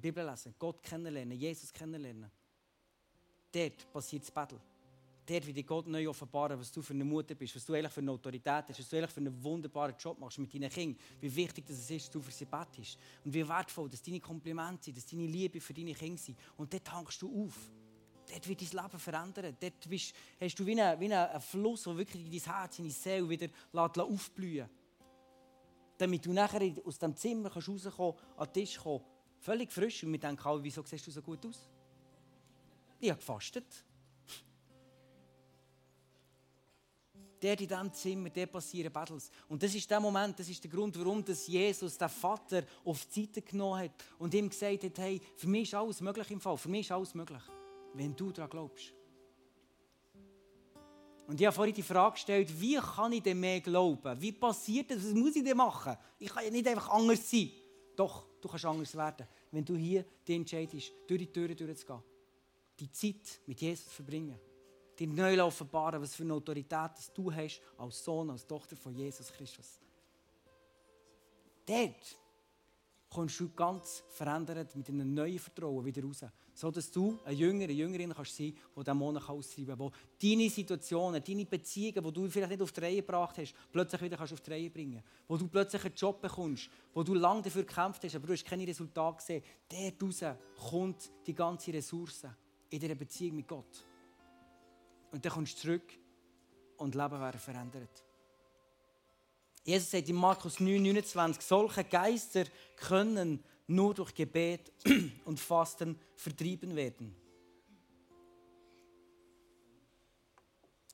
der 0.00 0.10
Bibel 0.10 0.28
lesen, 0.28 0.54
Gott 0.58 0.82
kennenlernen, 0.82 1.38
Jesus 1.38 1.72
kennenlernen. 1.72 2.30
Dort 3.52 3.92
passiert 3.92 4.22
das 4.22 4.30
Battle. 4.30 4.60
Dort 5.26 5.46
wird 5.46 5.56
dir 5.56 5.64
Gott 5.64 5.86
neu 5.86 6.08
offenbaren, 6.08 6.58
was 6.60 6.70
du 6.70 6.82
für 6.82 6.92
eine 6.92 7.04
Mutter 7.04 7.34
bist, 7.34 7.56
was 7.56 7.64
du 7.64 7.72
eigentlich 7.72 7.92
für 7.92 8.00
eine 8.00 8.10
Autorität 8.10 8.64
hast, 8.68 8.78
was 8.78 8.88
du 8.88 8.96
eigentlich 8.96 9.10
für 9.10 9.20
einen 9.20 9.42
wunderbaren 9.42 9.94
Job 9.98 10.18
machst 10.18 10.38
mit 10.38 10.52
deinen 10.52 10.68
Kindern, 10.68 11.00
wie 11.20 11.34
wichtig 11.34 11.64
es 11.70 11.90
ist, 11.90 12.06
dass 12.06 12.10
du 12.10 12.20
für 12.20 12.30
sie 12.30 12.44
betest 12.44 12.98
und 13.24 13.32
wie 13.32 13.48
wertvoll 13.48 13.88
dass 13.88 14.02
deine 14.02 14.20
Komplimente 14.20 14.84
sind, 14.84 14.96
dass 14.98 15.06
deine 15.06 15.26
Liebe 15.26 15.60
für 15.60 15.72
deine 15.72 15.94
Kinder 15.94 16.20
sind. 16.20 16.38
Und 16.58 16.72
dort 16.72 16.84
tankst 16.84 17.22
du 17.22 17.46
auf. 17.46 17.58
Dort 18.30 18.48
wird 18.48 18.60
dein 18.60 18.84
Leben 18.84 18.98
verändern. 18.98 19.56
Dort 19.58 19.88
bist, 19.88 20.14
hast 20.38 20.58
du 20.58 20.66
wie 20.66 20.78
einen, 20.78 21.00
wie 21.00 21.14
einen 21.14 21.40
Fluss, 21.40 21.84
der 21.84 21.96
wirklich 21.96 22.24
in 22.26 22.30
dein 22.30 22.54
Herz, 22.54 22.78
in 22.78 22.84
deine 22.84 22.92
Seele 22.92 23.28
wieder 23.28 23.48
aufblühen 24.04 24.66
lässt. 24.66 24.70
Damit 25.96 26.26
du 26.26 26.32
nachher 26.32 26.74
aus 26.84 26.98
dem 26.98 27.16
Zimmer 27.16 27.48
kannst 27.48 27.68
rauskommen, 27.68 28.14
an 28.36 28.46
den 28.46 28.52
Tisch 28.52 28.76
kommen 28.76 29.04
Völlig 29.44 29.70
frisch. 29.70 30.02
Und 30.02 30.12
wir 30.12 30.18
denken 30.18 30.42
alle, 30.42 30.62
wieso 30.62 30.82
siehst 30.82 31.06
du 31.06 31.10
so 31.10 31.20
gut 31.20 31.44
aus? 31.44 31.68
Ich 32.98 33.10
habe 33.10 33.18
gefastet. 33.18 33.66
Dort 37.38 37.60
in 37.60 37.68
diesem 37.68 37.92
Zimmer, 37.92 38.30
dort 38.30 38.52
passieren 38.52 38.90
Battles. 38.90 39.30
Und 39.46 39.62
das 39.62 39.74
ist 39.74 39.90
der 39.90 40.00
Moment, 40.00 40.40
das 40.40 40.48
ist 40.48 40.64
der 40.64 40.70
Grund, 40.70 40.98
warum 40.98 41.22
das 41.22 41.46
Jesus, 41.46 41.98
der 41.98 42.08
Vater, 42.08 42.62
auf 42.86 43.04
die 43.04 43.20
Seite 43.20 43.42
genommen 43.42 43.80
hat 43.80 43.92
und 44.18 44.32
ihm 44.32 44.48
gesagt 44.48 44.82
hat, 44.82 44.98
hey, 44.98 45.20
für 45.36 45.48
mich 45.48 45.64
ist 45.64 45.74
alles 45.74 46.00
möglich 46.00 46.30
im 46.30 46.40
Fall. 46.40 46.56
Für 46.56 46.70
mich 46.70 46.86
ist 46.86 46.92
alles 46.92 47.14
möglich, 47.14 47.42
wenn 47.92 48.16
du 48.16 48.32
daran 48.32 48.48
glaubst. 48.48 48.94
Und 51.26 51.38
ich 51.38 51.46
habe 51.46 51.54
vorhin 51.54 51.74
die 51.74 51.82
Frage 51.82 52.14
gestellt, 52.14 52.48
wie 52.58 52.76
kann 52.76 53.12
ich 53.12 53.22
denn 53.22 53.38
mehr 53.38 53.60
glauben? 53.60 54.18
Wie 54.18 54.32
passiert 54.32 54.90
das? 54.90 55.04
Was 55.04 55.12
muss 55.12 55.36
ich 55.36 55.44
denn 55.44 55.58
machen? 55.58 55.98
Ich 56.18 56.30
kann 56.30 56.44
ja 56.44 56.50
nicht 56.50 56.66
einfach 56.66 56.88
anders 56.88 57.30
sein. 57.30 57.50
Doch, 57.94 58.26
du 58.44 58.48
kannst 58.48 58.66
anders 58.66 58.94
werden, 58.94 59.26
wenn 59.50 59.64
du 59.64 59.74
hier 59.74 60.04
die 60.26 60.34
entscheidest, 60.34 60.92
durch 61.06 61.18
die 61.18 61.32
Türen 61.32 61.56
durchzugehen. 61.56 62.02
die 62.78 62.90
Zeit 62.90 63.40
mit 63.46 63.60
Jesus 63.60 63.90
verbringen. 63.90 64.38
Dir 64.98 65.08
neu 65.08 65.42
offenbaren, 65.42 66.02
was 66.02 66.14
für 66.14 66.24
eine 66.24 66.34
Autorität 66.34 66.90
du 67.14 67.32
hast 67.32 67.62
als 67.78 68.04
Sohn, 68.04 68.30
als 68.30 68.46
Tochter 68.46 68.76
von 68.76 68.94
Jesus 68.94 69.32
Christus. 69.32 69.80
Dort 71.64 72.18
kommst 73.08 73.40
du 73.40 73.48
ganz 73.50 74.04
verändert 74.08 74.76
mit 74.76 74.88
einem 74.88 75.14
neuen 75.14 75.38
Vertrauen 75.38 75.84
wieder 75.84 76.02
raus. 76.02 76.24
So 76.54 76.70
dass 76.70 76.90
du 76.90 77.18
ein 77.24 77.36
Jünger, 77.36 77.64
eine 77.64 77.72
Jüngerin 77.72 78.14
kannst 78.14 78.36
sein, 78.36 78.54
die 78.76 78.80
diesen 78.84 78.96
Monat 78.96 79.28
austreiben 79.28 79.76
kann, 79.76 79.90
die 80.22 80.36
deine 80.36 80.48
Situationen, 80.48 81.22
deine 81.22 81.44
Beziehungen, 81.44 82.04
die 82.04 82.12
du 82.12 82.30
vielleicht 82.30 82.52
nicht 82.52 82.62
auf 82.62 82.70
die 82.70 82.80
Reihe 82.80 82.96
gebracht 82.96 83.38
hast, 83.38 83.54
plötzlich 83.72 84.02
wieder 84.02 84.16
kannst 84.16 84.32
auf 84.32 84.40
die 84.40 84.50
Reihe 84.50 84.70
bringen 84.70 85.02
Wo 85.26 85.36
du 85.36 85.48
plötzlich 85.48 85.84
einen 85.84 85.94
Job 85.94 86.22
bekommst, 86.22 86.70
wo 86.92 87.02
du 87.02 87.14
lange 87.14 87.42
dafür 87.42 87.64
gekämpft 87.64 88.04
hast, 88.04 88.14
aber 88.14 88.28
du 88.28 88.32
hast 88.34 88.44
keine 88.44 88.66
Resultate 88.66 89.16
gesehen. 89.16 89.42
Dort 89.68 90.02
raus 90.02 90.36
kommt 90.70 91.10
die 91.26 91.34
ganze 91.34 91.72
Ressource 91.72 92.22
in 92.70 92.78
dieser 92.78 92.94
Beziehung 92.94 93.36
mit 93.36 93.48
Gott. 93.48 93.84
Und 95.10 95.24
dann 95.24 95.32
kommst 95.32 95.58
du 95.58 95.62
zurück 95.62 95.98
und 96.76 96.94
Leben 96.94 97.20
werden 97.20 97.40
verändert. 97.40 98.04
Jesus 99.64 99.90
sagt 99.90 100.08
in 100.08 100.16
Markus 100.16 100.60
9, 100.60 100.82
29, 100.82 101.42
solche 101.42 101.84
Geister 101.84 102.44
können 102.76 103.42
nur 103.66 103.94
durch 103.94 104.14
Gebet 104.14 104.72
und 105.24 105.40
Fasten 105.40 105.98
vertrieben 106.16 106.74
werden. 106.74 107.14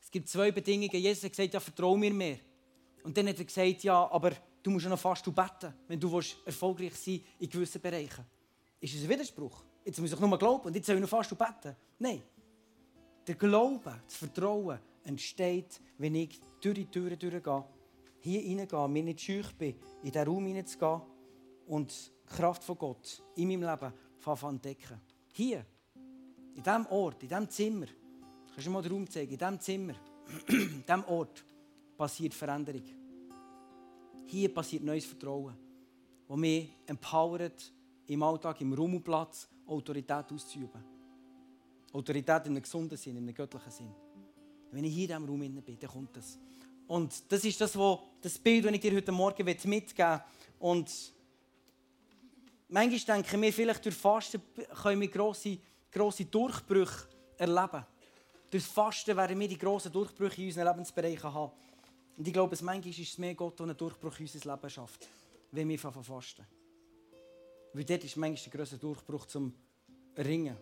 Es 0.02 0.10
gibt 0.10 0.28
zwei 0.28 0.50
Bedingungen. 0.50 0.90
Jesus 1.00 1.24
hat 1.24 1.30
gesagt, 1.30 1.54
ja, 1.54 1.60
vertrau 1.60 1.96
mir 1.96 2.12
mehr. 2.12 2.38
Und 3.04 3.16
dann 3.16 3.28
hat 3.28 3.38
er 3.38 3.44
gesagt, 3.44 3.84
ja, 3.84 4.10
aber 4.10 4.32
du 4.62 4.70
musst 4.70 4.86
noch 4.86 4.98
fast 4.98 5.24
beten, 5.24 5.72
wenn 5.86 6.00
du 6.00 6.20
erfolgreich 6.44 6.94
sein 6.94 7.20
in 7.38 7.48
gewissen 7.48 7.80
Bereichen. 7.80 8.24
Ist 8.80 8.94
es 8.94 9.04
ein 9.04 9.08
Widerspruch? 9.08 9.62
Jetzt 9.84 10.00
muss 10.00 10.12
ich 10.12 10.18
nur 10.18 10.38
glauben 10.38 10.64
und 10.64 10.74
jetzt 10.74 10.86
soll 10.86 10.96
ich 10.96 11.02
noch 11.02 11.08
fast 11.08 11.30
beten. 11.36 11.76
Nein. 11.98 12.22
Der 13.26 13.34
Glaube, 13.34 14.00
das 14.04 14.16
Vertrauen 14.16 14.78
entsteht, 15.04 15.80
wenn 15.98 16.14
ich 16.14 16.40
durch 16.60 16.74
die 16.74 16.86
Türen 16.86 17.18
durchgehe 17.18 17.64
hier 18.22 18.58
reingehen, 18.58 18.92
mir 18.92 19.02
nicht 19.02 19.20
scheu 19.20 19.42
bin, 19.58 19.76
in 20.02 20.10
diesen 20.10 20.26
Raum 20.26 20.46
hineinzugehen 20.46 21.02
und 21.70 21.92
die 21.92 22.34
Kraft 22.36 22.64
von 22.64 22.76
Gott 22.76 23.22
in 23.36 23.48
meinem 23.48 23.62
Leben 23.62 23.92
zu 24.20 24.46
entdecken. 24.46 25.00
Hier, 25.32 25.64
in 26.56 26.62
diesem 26.62 26.86
Ort, 26.86 27.22
in 27.22 27.28
diesem 27.28 27.48
Zimmer, 27.48 27.86
kannst 28.52 28.66
du 28.66 28.70
mal 28.70 28.82
den 28.82 28.92
Raum 28.92 29.08
zeigen, 29.08 29.32
in 29.32 29.38
diesem 29.38 29.60
Zimmer, 29.60 29.94
in 30.48 30.84
diesem 30.84 31.04
Ort 31.04 31.44
passiert 31.96 32.34
Veränderung. 32.34 32.82
Hier 34.26 34.52
passiert 34.52 34.82
neues 34.82 35.04
Vertrauen, 35.04 35.54
das 36.28 36.36
mich 36.36 36.70
empowert, 36.86 37.72
im 38.06 38.22
Alltag, 38.24 38.60
im 38.60 38.72
Rummelplatz 38.72 39.48
Autorität 39.66 40.32
auszuüben. 40.32 40.82
Autorität 41.92 42.46
in 42.46 42.52
einem 42.52 42.62
gesunden 42.62 42.98
Sinn, 42.98 43.16
in 43.16 43.22
einem 43.22 43.34
göttlichen 43.34 43.70
Sinn. 43.70 43.94
Wenn 44.72 44.84
ich 44.84 44.92
hier 44.92 45.16
in 45.16 45.24
diesem 45.24 45.24
Raum 45.24 45.64
bin, 45.64 45.78
dann 45.78 45.90
kommt 45.90 46.16
das. 46.16 46.36
Und 46.88 47.30
das 47.30 47.44
ist 47.44 47.60
das, 47.60 47.76
wo, 47.76 48.00
das 48.20 48.38
Bild, 48.38 48.64
das 48.64 48.72
ich 48.72 48.80
dir 48.80 48.96
heute 48.96 49.12
Morgen 49.12 49.44
mitgeben 49.44 49.86
will. 49.96 50.20
Und 50.58 51.14
manchmal 52.70 53.22
denken 53.22 53.42
wir, 53.42 53.52
vielleicht 53.52 53.84
durch 53.84 53.94
Fasten 53.94 54.40
können 54.82 55.00
wir 55.00 55.08
grosse, 55.08 55.58
grosse 55.90 56.24
Durchbrüche 56.24 57.08
erleben. 57.36 57.84
Durch 58.50 58.64
Fasten 58.64 59.16
werden 59.16 59.38
wir 59.38 59.48
die 59.48 59.58
grossen 59.58 59.92
Durchbrüche 59.92 60.42
in 60.42 60.48
unseren 60.48 60.68
Lebensbereichen 60.68 61.32
haben. 61.32 61.52
Und 62.16 62.26
ich 62.26 62.32
glaube, 62.32 62.56
manchmal 62.62 62.90
ist 62.90 62.98
es 62.98 63.18
mehr 63.18 63.34
Gott, 63.34 63.58
der 63.58 63.64
einen 63.64 63.76
Durchbruch 63.76 64.18
in 64.18 64.26
unser 64.26 64.52
Leben 64.52 64.70
schafft, 64.70 65.08
wenn 65.52 65.68
wir 65.68 65.78
von 65.78 66.04
fasten. 66.04 66.46
Weil 67.72 67.84
dort 67.84 68.04
ist 68.04 68.16
manchmal 68.16 68.50
der 68.50 68.52
grösste 68.52 68.78
Durchbruch 68.78 69.26
zum 69.26 69.54
Ringen, 70.18 70.56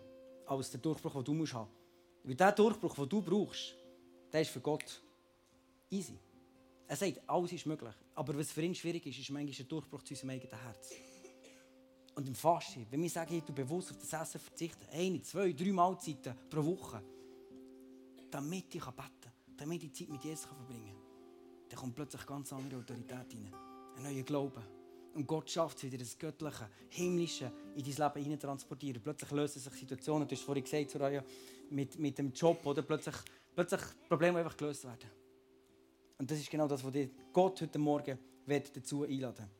als 0.45 0.71
der 0.71 0.79
Durchbruch, 0.79 1.13
den 1.13 1.23
du 1.23 1.31
haben 1.31 1.37
musst. 1.39 1.55
Weil 2.23 2.35
der 2.35 2.51
Durchbruch, 2.51 2.95
den 2.95 3.09
du 3.09 3.21
brauchst, 3.21 3.75
der 4.31 4.41
ist 4.41 4.51
für 4.51 4.59
Gott 4.59 5.01
Easy. 5.89 6.17
Er 6.87 6.95
sagt, 6.95 7.21
alles 7.27 7.51
ist 7.51 7.65
möglich. 7.65 7.95
Aber 8.15 8.37
was 8.37 8.51
für 8.51 8.61
ihn 8.61 8.75
schwierig 8.75 9.05
ist, 9.05 9.19
ist 9.19 9.29
manchmal 9.31 9.55
ein 9.59 9.67
Durchbruch 9.67 10.03
zu 10.03 10.13
unserem 10.13 10.29
eigenen 10.31 10.61
Herz. 10.61 11.08
Und 12.19 12.27
im 12.27 12.35
Fasten, 12.35 12.85
wenn 12.89 13.01
wir 13.01 13.09
sagen, 13.09 13.41
du 13.45 13.53
bewusst 13.53 13.91
auf 13.91 13.97
das 13.97 14.11
Essen 14.11 14.41
verzichten, 14.41 14.85
eine, 14.91 15.21
zwei, 15.21 15.53
drei 15.53 15.71
Mahlzeiten 15.71 16.35
pro 16.49 16.65
Woche, 16.65 17.01
damit 18.29 18.75
ich 18.75 18.83
beten 18.83 18.91
kann, 18.91 19.31
damit 19.55 19.83
ich 19.83 19.93
Zeit 19.93 20.09
mit 20.09 20.21
Jesus 20.25 20.43
verbringen 20.43 20.87
kann, 20.87 21.69
dann 21.69 21.79
kommt 21.79 21.95
plötzlich 21.95 22.25
ganz 22.25 22.51
andere 22.51 22.81
Autorität 22.81 23.13
rein. 23.13 23.53
Ein 23.95 24.03
neuer 24.03 24.23
Glaube. 24.23 24.61
Und 25.13 25.25
Gott 25.27 25.49
schafft 25.49 25.77
es 25.77 25.83
wieder, 25.83 25.97
das 25.97 26.19
Göttliche, 26.19 26.69
Himmlische 26.89 27.53
in 27.77 27.85
dein 27.85 27.95
Leben 27.95 28.23
hinein 28.25 28.39
transportieren. 28.41 29.01
Plötzlich 29.01 29.31
lösen 29.31 29.61
sich 29.61 29.73
Situationen, 29.75 30.27
du 30.27 30.35
hast 30.35 30.43
vorhin 30.43 30.65
gesagt, 30.65 30.91
Soraya, 30.91 31.23
mit, 31.69 31.97
mit 31.97 32.17
dem 32.17 32.33
Job, 32.33 32.65
oder 32.65 32.81
plötzlich, 32.81 33.15
plötzlich 33.55 33.81
Probleme 34.09 34.39
einfach 34.39 34.57
gelöst 34.57 34.83
werden. 34.83 35.09
Und 36.17 36.29
das 36.29 36.37
ist 36.37 36.51
genau 36.51 36.67
das, 36.67 36.83
was 36.83 36.93
Gott 37.31 37.61
heute 37.61 37.79
Morgen 37.79 38.19
dazu 38.45 39.03
einladen 39.03 39.58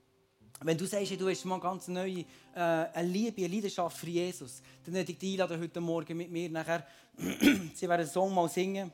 Wenn 0.62 0.78
du 0.78 0.86
sagst, 0.86 1.20
du 1.20 1.30
hast 1.30 1.46
mal 1.46 1.60
ganz 1.60 1.88
neue 1.88 2.20
äh, 2.20 2.26
eine 2.56 3.08
Liebe, 3.08 3.46
eine 3.46 3.54
Leidenschaft 3.54 3.98
für 3.98 4.10
Jesus, 4.10 4.62
dann 4.84 4.94
würde 4.94 5.12
ich 5.12 5.18
dich 5.18 5.40
heute 5.40 5.80
Morgen 5.80 6.18
mit 6.18 6.30
mir 6.30 6.50
nachher, 6.50 6.86
sie 7.18 7.88
werden 7.88 8.02
einen 8.02 8.10
Song 8.10 8.34
mal 8.34 8.50
singen, 8.50 8.92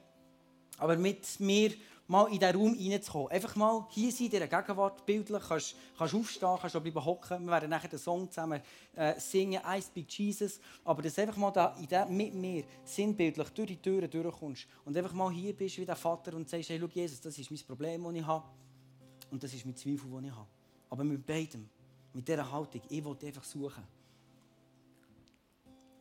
aber 0.78 0.96
mit 0.96 1.40
mir 1.40 1.72
mal 2.08 2.28
in 2.28 2.40
diesen 2.40 2.56
Raum 2.56 2.78
reinzukommen. 2.78 3.32
Einfach 3.32 3.56
mal 3.56 3.88
hier 3.90 4.12
sein, 4.12 4.26
in 4.26 4.32
dieser 4.32 4.48
Gegenwart, 4.48 5.06
bildlich, 5.06 5.42
kannst, 5.48 5.76
kannst 5.98 6.14
aufstehen, 6.14 6.58
kannst 6.62 6.76
auch 6.76 6.82
bleiben 6.82 7.04
hocken. 7.04 7.46
Wir 7.46 7.52
werden 7.52 7.70
nachher 7.70 7.90
den 7.90 8.00
Song 8.00 8.30
zusammen 8.30 8.62
äh, 8.96 9.20
singen, 9.20 9.62
I 9.66 9.82
Speak 9.82 10.12
Jesus. 10.12 10.60
Aber 10.84 11.02
dass 11.02 11.18
einfach 11.18 11.38
mal 11.38 11.52
da, 11.52 11.76
in 11.80 11.88
dem, 11.88 12.16
mit 12.16 12.34
mir 12.36 12.64
sinnbildlich 12.84 13.50
durch 13.50 13.70
die 13.70 13.78
Türen 13.78 14.10
durchkommst 14.10 14.68
und 14.86 14.96
einfach 14.96 15.14
mal 15.14 15.32
hier 15.32 15.54
bist 15.54 15.78
wie 15.80 15.86
der 15.86 15.96
Vater 15.96 16.36
und 16.36 16.48
sagst, 16.48 16.70
hey, 16.70 16.80
schau 16.80 16.88
Jesus, 16.88 17.22
das 17.22 17.38
ist 17.40 17.50
mein 17.50 17.60
Problem, 17.66 18.04
das 18.04 18.14
ich 18.14 18.26
habe 18.28 18.46
und 19.32 19.44
das 19.44 19.54
ist 19.54 19.66
mein 19.66 19.76
Zweifel, 19.76 20.12
das 20.12 20.24
ich 20.24 20.32
habe. 20.32 20.55
Aber 20.96 21.04
mit 21.04 21.26
beidem, 21.26 21.68
mit 22.14 22.26
dieser 22.26 22.50
Haltung, 22.50 22.82
ich 22.88 23.04
will 23.04 23.18
einfach 23.22 23.44
suchen. 23.44 23.84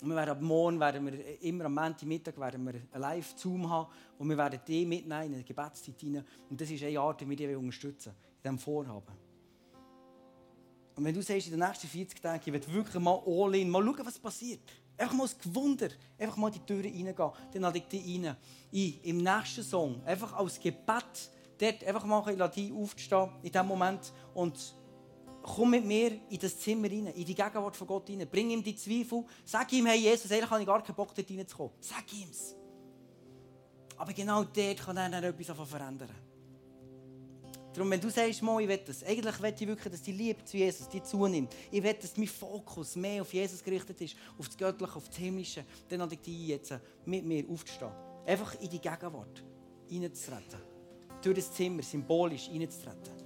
Und 0.00 0.09
wir 0.09 0.14
werden 0.14 0.30
ab 0.30 0.40
morgen 0.40 0.78
werden 0.78 1.04
wir 1.04 1.42
immer 1.42 1.64
am 1.64 1.74
Montagmittag 1.74 2.38
werden 2.38 2.64
wir 2.64 2.74
einen 2.74 3.02
Live-Zoom 3.02 3.68
haben 3.68 3.90
und 4.18 4.28
wir 4.28 4.37
werden 4.37 4.61
die 4.68 4.87
mitnehmen 4.87 5.24
in 5.24 5.35
eine 5.35 5.42
Gebetszeit 5.42 5.98
hinein. 5.98 6.24
Und 6.48 6.61
das 6.61 6.70
ist 6.70 6.85
eine 6.85 7.00
Art, 7.00 7.20
wie 7.22 7.30
wir 7.30 7.37
dich 7.37 7.57
unterstützen 7.57 8.12
in 8.37 8.42
diesem 8.42 8.59
Vorhaben. 8.61 9.16
Und 10.94 11.04
wenn 11.04 11.12
du 11.12 11.22
sagst, 11.22 11.48
in 11.48 11.59
den 11.59 11.66
nächsten 11.66 11.88
40 11.88 12.22
Tagen, 12.22 12.40
ich 12.46 12.52
will 12.52 12.74
wirklich 12.74 13.02
mal 13.02 13.20
all 13.26 13.52
in, 13.57 13.68
mal 13.68 13.83
schauen, 13.83 14.07
was 14.07 14.16
passiert. 14.20 14.61
Einfach 14.96 15.16
mal 15.16 15.24
das 15.24 15.37
Gewunder, 15.37 15.88
einfach 16.16 16.37
mal 16.37 16.52
die 16.52 16.61
Türen 16.61 16.85
reingehen, 16.85 17.33
dann 17.52 17.62
lade 17.62 17.78
ich 17.78 17.88
dich 17.88 18.24
rein. 18.24 18.37
Ich, 18.70 19.04
Im 19.04 19.16
nächsten 19.16 19.64
Song, 19.64 20.00
einfach 20.04 20.33
als 20.35 20.61
Gebet, 20.61 21.30
dort 21.59 21.85
einfach 21.85 22.04
mal 22.04 22.22
ein 22.28 22.40
aufzustehen 22.40 23.30
in 23.42 23.50
diesem 23.50 23.66
Moment 23.66 24.12
und 24.35 24.76
komm 25.44 25.70
mit 25.70 25.85
mir 25.85 26.12
in 26.30 26.38
das 26.38 26.59
Zimmer 26.59 26.88
rein, 26.88 27.07
in 27.09 27.24
die 27.24 27.35
Gegenwart 27.35 27.76
von 27.76 27.87
Gott 27.87 28.09
rein. 28.09 28.26
Bring 28.30 28.50
ihm 28.50 28.62
die 28.62 28.74
Zweifel. 28.74 29.24
Sag 29.44 29.70
ihm, 29.72 29.87
hey 29.87 29.98
Jesus, 29.98 30.33
eigentlich 30.33 30.50
habe 30.50 30.61
ich 30.61 30.66
gar 30.66 30.83
keinen 30.83 30.96
Bock, 30.96 31.14
dort 31.14 31.30
reinzukommen. 31.30 31.72
Sag 31.80 32.11
ihm's. 32.12 32.54
Aber 33.96 34.12
genau 34.12 34.42
dort 34.42 34.78
kann 34.78 34.96
er 34.96 35.11
dann 35.11 35.22
etwas 35.22 35.68
verändern. 35.68 36.11
Darum, 37.74 37.90
wenn 37.90 38.00
du 38.00 38.09
sagst, 38.09 38.40
Mo, 38.40 38.59
ich 38.61 38.68
will 38.68 38.78
das, 38.78 39.02
eigentlich 39.02 39.42
will 39.42 39.54
ich 39.54 39.66
wirklich, 39.66 39.92
dass 39.92 40.02
die 40.02 40.12
Liebe 40.12 40.44
zu 40.44 40.57
Jesus 40.57 40.88
die 40.88 41.02
zunimmt. 41.02 41.54
Ich 41.70 41.83
will, 41.83 41.94
dass 41.94 42.16
mein 42.16 42.28
Fokus 42.28 42.94
mehr 42.96 43.20
auf 43.20 43.35
Jesus 43.35 43.62
gerichtet 43.62 44.00
ist, 44.00 44.16
auf 44.38 44.46
das 44.46 44.57
Göttliche, 44.57 44.96
auf 44.96 45.09
das 45.09 45.16
Himmlische. 45.16 45.64
Dann 45.88 45.98
lade 45.98 46.14
ich 46.14 46.20
dich 46.20 46.48
jetzt, 46.48 46.72
mit 47.04 47.24
mir 47.24 47.44
aufzustehen. 47.50 47.90
Einfach 48.24 48.54
in 48.61 48.70
die 48.70 48.78
Gegenwart 48.78 49.44
reinzutreten. 49.90 50.61
Durch 51.20 51.37
das 51.37 51.52
Zimmer 51.52 51.83
symbolisch 51.83 52.48
reinzutreten. 52.48 53.23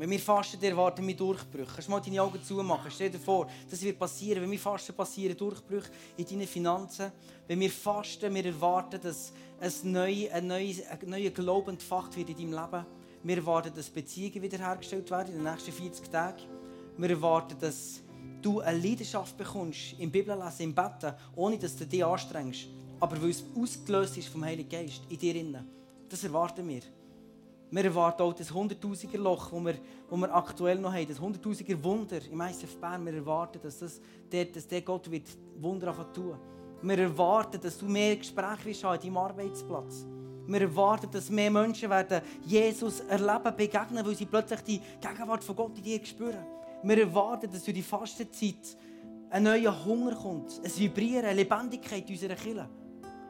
Wenn 0.00 0.08
wir 0.08 0.18
fasten, 0.18 0.62
erwarten 0.62 1.06
wir 1.06 1.14
Durchbrüche. 1.14 1.66
Kannst 1.74 1.88
du 1.88 1.90
mal 1.90 2.00
deine 2.00 2.22
Augen 2.22 2.42
zumachen? 2.42 2.90
Stell 2.90 3.10
dir 3.10 3.18
vor, 3.18 3.46
das 3.68 3.82
wird 3.82 3.98
passieren. 3.98 4.40
Wenn 4.40 4.50
wir 4.50 4.58
fasten, 4.58 4.94
passieren 4.94 5.36
Durchbrüche 5.36 5.90
in 6.16 6.24
deinen 6.24 6.46
Finanzen. 6.46 7.12
Wenn 7.46 7.60
wir 7.60 7.68
fasten, 7.70 8.34
wir 8.34 8.46
erwarten, 8.46 8.98
dass 8.98 9.30
ein 9.60 9.92
neuer, 9.92 10.32
ein 10.32 10.46
neuer, 10.46 11.28
Glauben 11.28 11.72
entfacht 11.72 12.16
wird 12.16 12.30
in 12.30 12.50
deinem 12.50 12.52
Leben. 12.52 12.86
Wir 13.24 13.36
erwarten, 13.36 13.72
dass 13.76 13.90
Beziehungen 13.90 14.40
wiederhergestellt 14.40 15.10
werden 15.10 15.34
in 15.34 15.44
den 15.44 15.52
nächsten 15.52 15.70
40 15.70 16.10
Tagen. 16.10 16.44
Wir 16.96 17.10
erwarten, 17.10 17.58
dass 17.60 18.00
du 18.40 18.60
eine 18.60 18.78
Leidenschaft 18.78 19.36
bekommst 19.36 19.96
im 19.98 20.10
Bibellesen, 20.10 20.64
im 20.64 20.74
Betten, 20.74 21.12
ohne 21.36 21.58
dass 21.58 21.76
du 21.76 21.84
dich 21.84 22.02
anstrengst. 22.02 22.68
Aber 23.00 23.20
weil 23.20 23.28
es 23.28 23.44
ausgelöst 23.54 24.16
ist 24.16 24.28
vom 24.28 24.46
Heiligen 24.46 24.70
Geist 24.70 25.02
in 25.10 25.18
dir. 25.18 25.62
Das 26.08 26.24
erwarten 26.24 26.66
wir. 26.66 26.80
Wir 27.72 27.84
erwarten 27.84 28.22
auch 28.22 28.32
das 28.32 28.52
100.000er 28.52 29.18
Loch, 29.18 29.50
das 29.50 29.64
wir, 29.64 29.74
das 30.10 30.18
wir 30.18 30.34
aktuell 30.34 30.78
noch 30.78 30.92
haben, 30.92 31.06
das 31.06 31.20
100.000er 31.20 31.84
Wunder 31.84 32.18
im 32.30 32.40
ICF 32.40 32.76
Bern. 32.78 33.06
Wir 33.06 33.14
erwarten, 33.14 33.60
dass, 33.62 33.78
das, 33.78 34.00
dass 34.28 34.66
der 34.66 34.82
Gott 34.82 35.08
wird 35.08 35.28
Wunder 35.56 35.94
tun 36.12 36.34
Wir 36.82 36.98
erwarten, 36.98 37.60
dass 37.60 37.78
du 37.78 37.86
mehr 37.86 38.16
Gespräche 38.16 38.64
wirst 38.64 38.84
an 38.84 38.98
deinem 38.98 39.16
Arbeitsplatz. 39.16 40.04
Wir 40.48 40.62
erwarten, 40.62 41.08
dass 41.12 41.30
mehr 41.30 41.50
Menschen 41.50 41.88
werden 41.90 42.22
Jesus 42.44 43.00
erleben, 43.00 43.56
begegnen, 43.56 44.04
weil 44.04 44.16
sie 44.16 44.26
plötzlich 44.26 44.60
die 44.62 44.80
Gegenwart 45.00 45.44
von 45.44 45.54
Gott 45.54 45.76
in 45.78 45.84
dir 45.84 46.04
spüren. 46.04 46.44
Wir 46.82 47.02
erwarten, 47.02 47.52
dass 47.52 47.62
du 47.62 47.72
die 47.72 47.82
Fastenzeit 47.82 48.76
ein 49.30 49.44
neuer 49.44 49.84
Hunger 49.84 50.16
kommt, 50.16 50.60
ein 50.64 50.76
Vibrieren, 50.76 51.26
eine 51.26 51.34
Lebendigkeit 51.34 52.04
in 52.08 52.16
unserer 52.16 52.34
Kirche. 52.34 52.68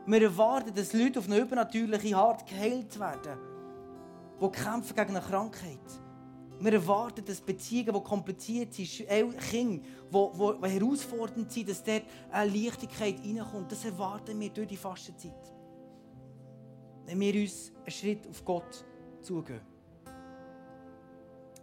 Wir 0.07 0.22
erwarten, 0.22 0.72
dass 0.74 0.94
Leute 0.94 1.18
auf 1.18 1.26
eine 1.26 1.38
übernatürliche 1.40 2.16
Art 2.16 2.46
geheilt 2.46 2.98
werden, 2.98 3.49
die 4.40 4.48
kämpfen 4.50 4.96
gegen 4.96 5.16
eine 5.16 5.20
Krankheit. 5.20 5.79
Wir 6.62 6.74
erwarten, 6.74 7.24
dass 7.24 7.40
Beziehungen, 7.40 7.94
die 7.94 8.03
kompliziert 8.03 8.74
sind, 8.74 9.07
Kinder, 9.50 9.83
die, 10.12 10.68
herausfordernd 10.68 11.50
sind, 11.50 11.68
dass 11.70 11.83
dort 11.83 12.03
eine 12.31 12.50
Leichtigkeit 12.50 13.16
reinkommt. 13.24 13.72
Das 13.72 13.85
erwarten 13.85 14.38
wir 14.38 14.50
durch 14.50 14.68
die 14.68 14.76
Fastenzeit. 14.76 15.55
Wenn 17.07 17.18
wir 17.18 17.35
uns 17.40 17.72
einen 17.79 17.90
Schritt 17.90 18.29
auf 18.29 18.44
Gott 18.44 18.85
zugehen. 19.22 19.62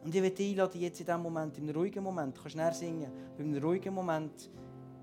Und 0.03 0.15
ich 0.15 0.21
möchte 0.21 0.37
dich 0.37 0.51
einladen, 0.51 0.81
jetzt 0.81 0.99
in 0.99 1.05
diesem 1.05 1.21
Moment, 1.21 1.57
in 1.57 1.63
einem 1.65 1.75
ruhigen 1.75 2.03
Moment, 2.03 2.37
du 2.37 2.41
kannst 2.41 2.79
singen, 2.79 3.11
in 3.37 3.45
einem 3.45 3.63
ruhigen 3.63 3.93
Moment 3.93 4.49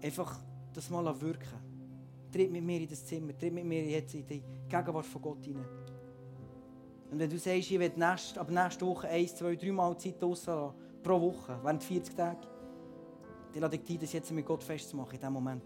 einfach 0.02 0.40
das 0.72 0.90
mal 0.90 1.04
wirken. 1.20 1.60
Tritt 2.32 2.50
mit 2.50 2.64
mir 2.64 2.80
in 2.80 2.88
das 2.88 3.04
Zimmer, 3.04 3.37
tritt 3.37 3.52
mit 3.52 3.64
mir 3.64 3.84
jetzt 3.84 4.14
in 4.14 4.26
die 4.26 4.42
Gegenwart 4.68 5.06
von 5.06 5.22
Gott 5.22 5.44
hinein. 5.44 5.83
Und 7.14 7.20
wenn 7.20 7.31
du 7.31 7.38
sagst, 7.38 7.70
ich 7.70 7.79
will 7.79 7.92
nächst, 7.94 8.37
ab 8.37 8.50
nächste 8.50 8.85
Woche 8.85 9.07
eins, 9.07 9.37
zwei, 9.37 9.55
drei 9.55 9.70
Mal 9.70 9.96
Zeit 9.96 10.20
rauslassen, 10.20 10.74
pro 11.00 11.20
Woche, 11.20 11.57
während 11.62 11.85
40 11.85 12.16
Tagen, 12.16 12.40
dann 13.53 13.62
lade 13.62 13.77
ich 13.77 13.85
dich 13.85 14.00
das 14.00 14.12
jetzt 14.14 14.33
mit 14.33 14.44
Gott 14.44 14.64
festzumachen 14.64 15.12
in 15.12 15.20
diesem 15.20 15.33
Moment. 15.33 15.62